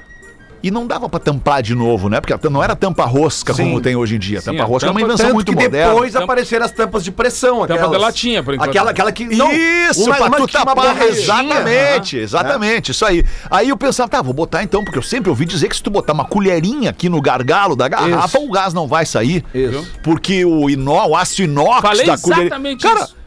[0.62, 2.20] e não dava pra tampar de novo, né?
[2.20, 3.64] Porque não era tampa rosca Sim.
[3.64, 4.40] como tem hoje em dia.
[4.40, 5.92] Sim, tampa rosca é uma tampa- invenção Tanto muito que moderna.
[5.92, 7.60] depois Tampa- apareceram as tampas de pressão.
[7.60, 8.68] Tampa aquelas- de latinha, por enquanto.
[8.70, 9.24] Aquela, aquela que...
[9.24, 11.02] isso, uma- pra uma tu tapar.
[11.02, 13.24] Exatamente, exatamente, isso aí.
[13.50, 15.90] Aí eu pensava, tá, vou botar então, porque eu sempre ouvi dizer que se tu
[15.90, 19.44] botar uma colherinha aqui no gargalo da garrafa, o gás não vai sair.
[19.54, 19.86] Isso.
[20.02, 22.40] Porque o inó, o aço inox Falei da colher.
[22.46, 23.17] exatamente Cara, isso.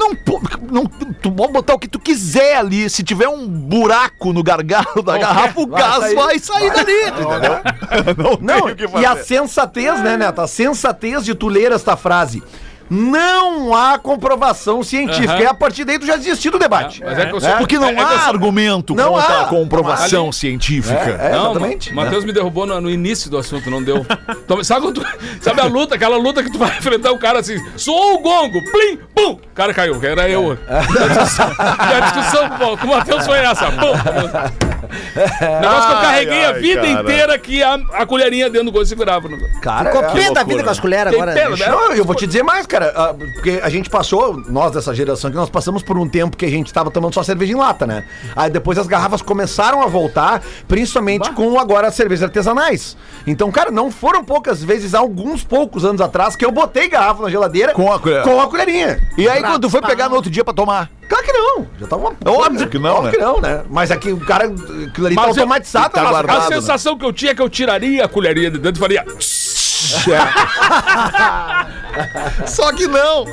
[0.00, 0.10] Não,
[0.70, 0.86] não,
[1.20, 2.88] tu pode botar o que tu quiser ali.
[2.88, 6.14] Se tiver um buraco no gargalo da garrafa, o Vai gás sair.
[6.14, 7.02] vai sair dali.
[7.08, 8.38] Entendeu?
[8.40, 10.40] Não, tem o que e a sensatez, né, Neto?
[10.40, 12.42] A sensatez de tu ler esta frase.
[12.90, 15.32] Não há comprovação científica.
[15.34, 15.42] Aham.
[15.42, 17.00] E a partir daí tu já desistiu do debate.
[17.04, 17.50] Mas é que eu sou.
[17.52, 19.40] Porque não é eu há argumento Não contra há.
[19.42, 20.98] a comprovação Ali- científica.
[20.98, 21.94] É, Não, exatamente.
[21.94, 24.04] Ma- Matheus me derrubou no, no início do assunto, não deu.
[24.44, 25.04] Então, sabe, tu-
[25.40, 28.58] sabe a luta, aquela luta que tu vai enfrentar o cara assim, soou o gongo,
[28.72, 30.58] plim, pum, o cara caiu, que era eu.
[30.68, 33.92] A discussão, a pô, com o Matheus foi essa, pum.
[34.90, 37.00] O negócio que eu Ai, carreguei a ai, vida cara.
[37.02, 39.28] inteira que a, a colherinha dentro do gol segurava.
[39.62, 41.32] Cara, Ficou é- pé da vida com as colheres agora.
[41.32, 41.66] pena, né?
[41.66, 41.76] né?
[41.94, 45.36] Eu vou te dizer mais, cara, ah, porque a gente passou, nós dessa geração, que
[45.36, 48.04] nós passamos por um tempo que a gente tava tomando só cerveja em lata, né?
[48.34, 52.96] Aí depois as garrafas começaram a voltar, principalmente com agora as cervejas artesanais.
[53.26, 57.22] Então, cara, não foram poucas vezes, há alguns poucos anos atrás, que eu botei garrafa
[57.22, 58.22] na geladeira Com a colher.
[58.22, 59.00] com a colherinha.
[59.16, 60.90] E aí, quando tu foi pegar no outro dia pra tomar?
[61.08, 62.16] Claro que não, já tava uma...
[62.24, 63.10] Óbvio que não, Óbvio né?
[63.10, 63.62] que não, né?
[63.68, 66.50] Mas aqui o cara, aquilo ali tá Mas eu- automatizado tá guardado, A casa.
[66.50, 66.56] né?
[66.60, 69.04] sensação que eu tinha é que eu tiraria a colherinha de dentro e faria.
[72.46, 73.24] Só que não.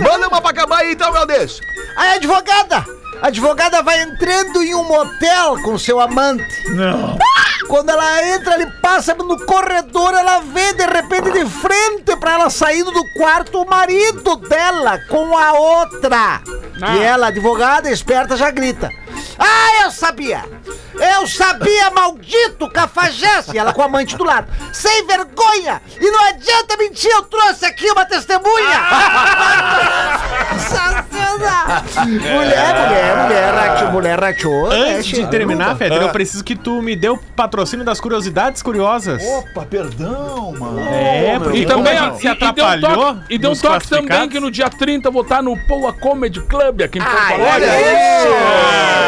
[0.00, 1.60] Manda uma pra acabar aí então, Galdês.
[1.96, 2.84] Aí a advogada!
[3.20, 6.70] A advogada vai entrando em um motel com seu amante.
[6.70, 7.18] Não.
[7.66, 12.48] Quando ela entra, ele passa no corredor, ela vê de repente de frente pra ela
[12.48, 16.40] saindo do quarto o marido dela com a outra.
[16.80, 16.96] Ah.
[16.96, 18.88] E ela, advogada, esperta, já grita.
[19.38, 20.42] Ah, eu sabia!
[20.94, 23.52] Eu sabia, maldito cafajeste!
[23.54, 24.48] E ela com a amante do lado.
[24.72, 25.80] Sem vergonha!
[26.00, 28.80] E não adianta mentir, eu trouxe aqui uma testemunha!
[30.58, 31.82] Sensacional!
[32.08, 34.68] Mulher, mulher, mulher, rachou, mulher rachou.
[34.68, 38.62] né, Antes de terminar, Feder, eu preciso que tu me dê o patrocínio das curiosidades
[38.62, 39.22] curiosas.
[39.22, 40.80] Opa, perdão, mano.
[40.80, 43.88] É, porque E também a- gente e, se deu atrapalhou toque, e deu um toque
[43.88, 47.16] também que no dia 30 eu vou estar no Poa Comedy Club aqui em Porto
[47.16, 47.44] Alegre.
[47.44, 49.07] olha Olha,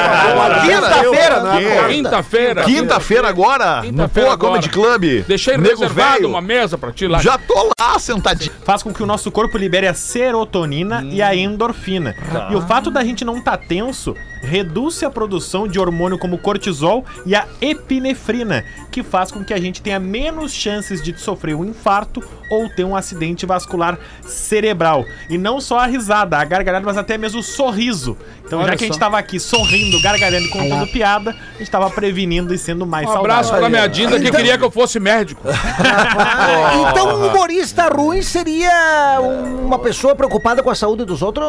[0.63, 1.89] Quinta-feira, né?
[1.89, 2.65] Quinta-feira.
[2.65, 4.37] Quinta-feira agora, no Poa.
[4.37, 5.25] Comedy Club.
[5.27, 6.29] Deixei Nego reservado velho.
[6.29, 7.21] uma mesa pra ti lá.
[7.21, 8.53] Já tô lá sentadinho.
[8.65, 12.15] faz com que o nosso corpo libere a serotonina e a endorfina.
[12.51, 17.05] E o fato da gente não estar tenso reduz a produção de hormônio como cortisol
[17.27, 21.65] e a epinefrina, que faz com que a gente tenha menos chances de sofrer um
[21.65, 25.05] infarto ou ter um acidente vascular cerebral.
[25.29, 28.17] E não só a risada, a gargalhada, mas até mesmo o sorriso.
[28.45, 29.01] Então, Olha já que a gente só.
[29.01, 33.13] tava aqui sorrindo, gargalhando e contando piada, a gente tava prevenindo e sendo mais Um
[33.13, 33.61] abraço saudável.
[33.61, 35.43] pra minha Dinda que queria que eu fosse médico.
[35.49, 41.47] Ah, então um humorista ruim seria uma pessoa preocupada com a saúde dos outros?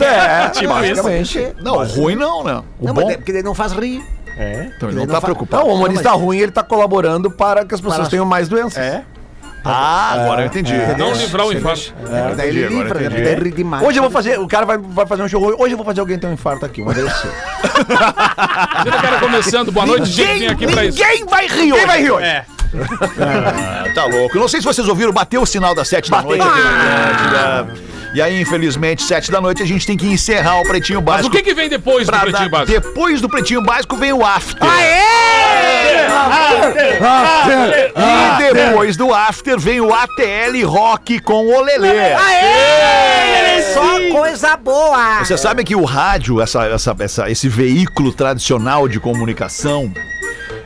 [0.00, 1.52] É, Tipo basicamente.
[1.60, 2.62] Não, ruim não, né?
[2.78, 4.02] O Não, bom mas é porque ele não faz rir.
[4.36, 4.70] É.
[4.76, 5.62] então, ele não ele tá não fa- preocupado.
[5.64, 8.78] Não, o humorista ruim, ele tá colaborando para que as pessoas Para- tenham mais doenças.
[8.78, 9.02] É.
[9.64, 10.72] Ah, agora eu entendi.
[10.96, 11.92] Não livrar o infarto.
[12.10, 13.22] É, daí ele livra, entendi.
[13.22, 13.84] daí ri demais.
[13.84, 15.98] Hoje eu vou fazer, o cara vai, vai fazer um show, hoje eu vou fazer
[16.00, 17.26] alguém ter um infarto aqui, uma vez só.
[17.28, 19.72] Imagina o cara começando.
[19.72, 20.38] Boa noite, gente.
[20.38, 20.96] Vim aqui pra isso.
[20.98, 21.86] Ninguém vai rir hoje.
[21.86, 22.24] vai rir hoje?
[22.26, 22.44] É.
[23.20, 24.38] Ah, tá louco.
[24.38, 26.40] Não sei se vocês ouviram, bateu o sinal das sete da noite.
[26.42, 27.68] Atlântida.
[28.14, 31.28] E aí, infelizmente, sete da noite a gente tem que encerrar o Pretinho Mas Básico.
[31.28, 32.80] o que que vem depois do Pretinho dar- Básico?
[32.80, 34.66] Depois do Pretinho Básico vem o After.
[37.96, 42.14] E depois do After vem o ATL Rock com o Lelê.
[43.74, 45.24] Só coisa boa!
[45.24, 49.92] Você sabe que o rádio, essa, essa, essa- esse veículo tradicional de comunicação,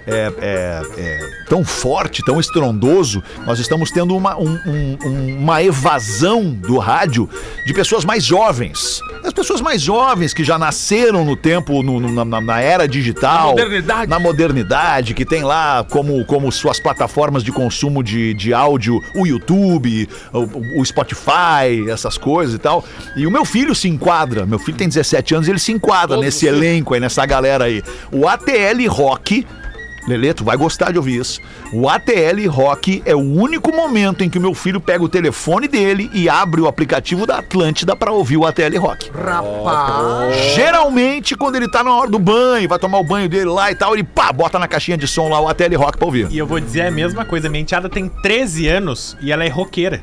[0.06, 5.62] é, é- é tão forte, tão estrondoso, nós estamos tendo uma, um- um- um- uma
[5.62, 7.28] evasão do rádio
[7.66, 9.00] de pessoas mais jovens.
[9.24, 13.48] As pessoas mais jovens que já nasceram no tempo, no- no- na, na era digital.
[13.48, 14.10] Na modernidade.
[14.10, 19.26] Na modernidade, que tem lá como, como suas plataformas de consumo de, de áudio o
[19.26, 22.84] YouTube, o, o Spotify, essas coisas e tal.
[23.16, 26.24] E o meu filho se enquadra, meu filho tem 17 anos, ele se enquadra Todos
[26.24, 27.82] nesse elenco aí, nessa galera aí.
[28.10, 29.46] O ATL Rock.
[30.06, 31.40] Lelê, tu vai gostar de ouvir isso.
[31.72, 35.68] O ATL Rock é o único momento em que o meu filho pega o telefone
[35.68, 39.10] dele e abre o aplicativo da Atlântida pra ouvir o ATL Rock.
[39.14, 40.36] Rapaz!
[40.54, 43.74] Geralmente, quando ele tá na hora do banho, vai tomar o banho dele lá e
[43.74, 46.28] tal, ele pá, bota na caixinha de som lá o ATL Rock pra ouvir.
[46.30, 47.48] E eu vou dizer a mesma coisa.
[47.48, 50.02] Minha enteada tem 13 anos e ela é roqueira.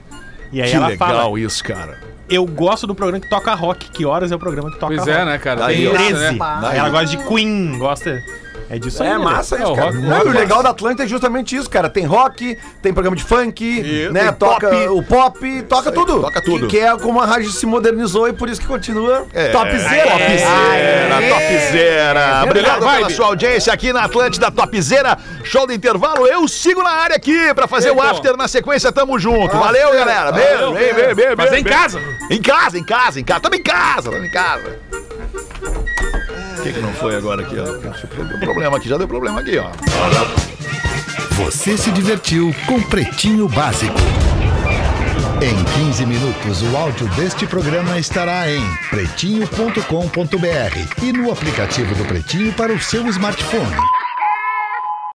[0.52, 1.98] E aí que ela legal fala: isso, cara.
[2.30, 3.90] Eu gosto do programa que toca rock.
[3.90, 5.12] Que horas é o programa que toca Pois rock?
[5.12, 5.66] é, né, cara?
[5.68, 5.92] Tem ó.
[5.94, 6.38] isso, 13.
[6.38, 6.38] né?
[6.76, 8.24] Ela gosta de Queen, gosta.
[8.70, 9.10] É disso aí.
[9.10, 9.18] É né?
[9.18, 9.92] massa É, isso, o cara.
[9.92, 11.90] Não, rock e o legal da Atlântida é justamente isso, cara.
[11.90, 14.32] Tem rock, tem programa de funk, E né?
[14.32, 14.88] toca pop.
[14.90, 16.22] o pop, toca aí, tudo.
[16.22, 16.68] toca tudo.
[16.68, 20.12] Que, que é como a rádio se modernizou e por isso que continua É, topzera.
[20.12, 22.44] Topzera, topzera.
[22.46, 25.18] Obrigado pela sua audiência aqui na Atlântida Topzera.
[25.44, 26.28] Show do intervalo.
[26.28, 28.92] Eu sigo na área aqui pra fazer o after na sequência.
[28.92, 29.58] Tamo junto.
[29.58, 30.32] Valeu, galera.
[30.32, 32.00] Beijo, é bem, em casa.
[32.30, 33.40] Em casa, em casa, em casa.
[33.40, 34.80] Tamo em casa, tamo em casa.
[36.70, 37.66] Que, que não foi agora aqui, ó?
[37.66, 39.72] Deu problema aqui, já deu problema aqui, ó.
[41.32, 43.98] Você se divertiu com Pretinho Básico.
[45.42, 48.62] Em 15 minutos, o áudio deste programa estará em
[48.92, 53.76] pretinho.com.br e no aplicativo do Pretinho para o seu smartphone.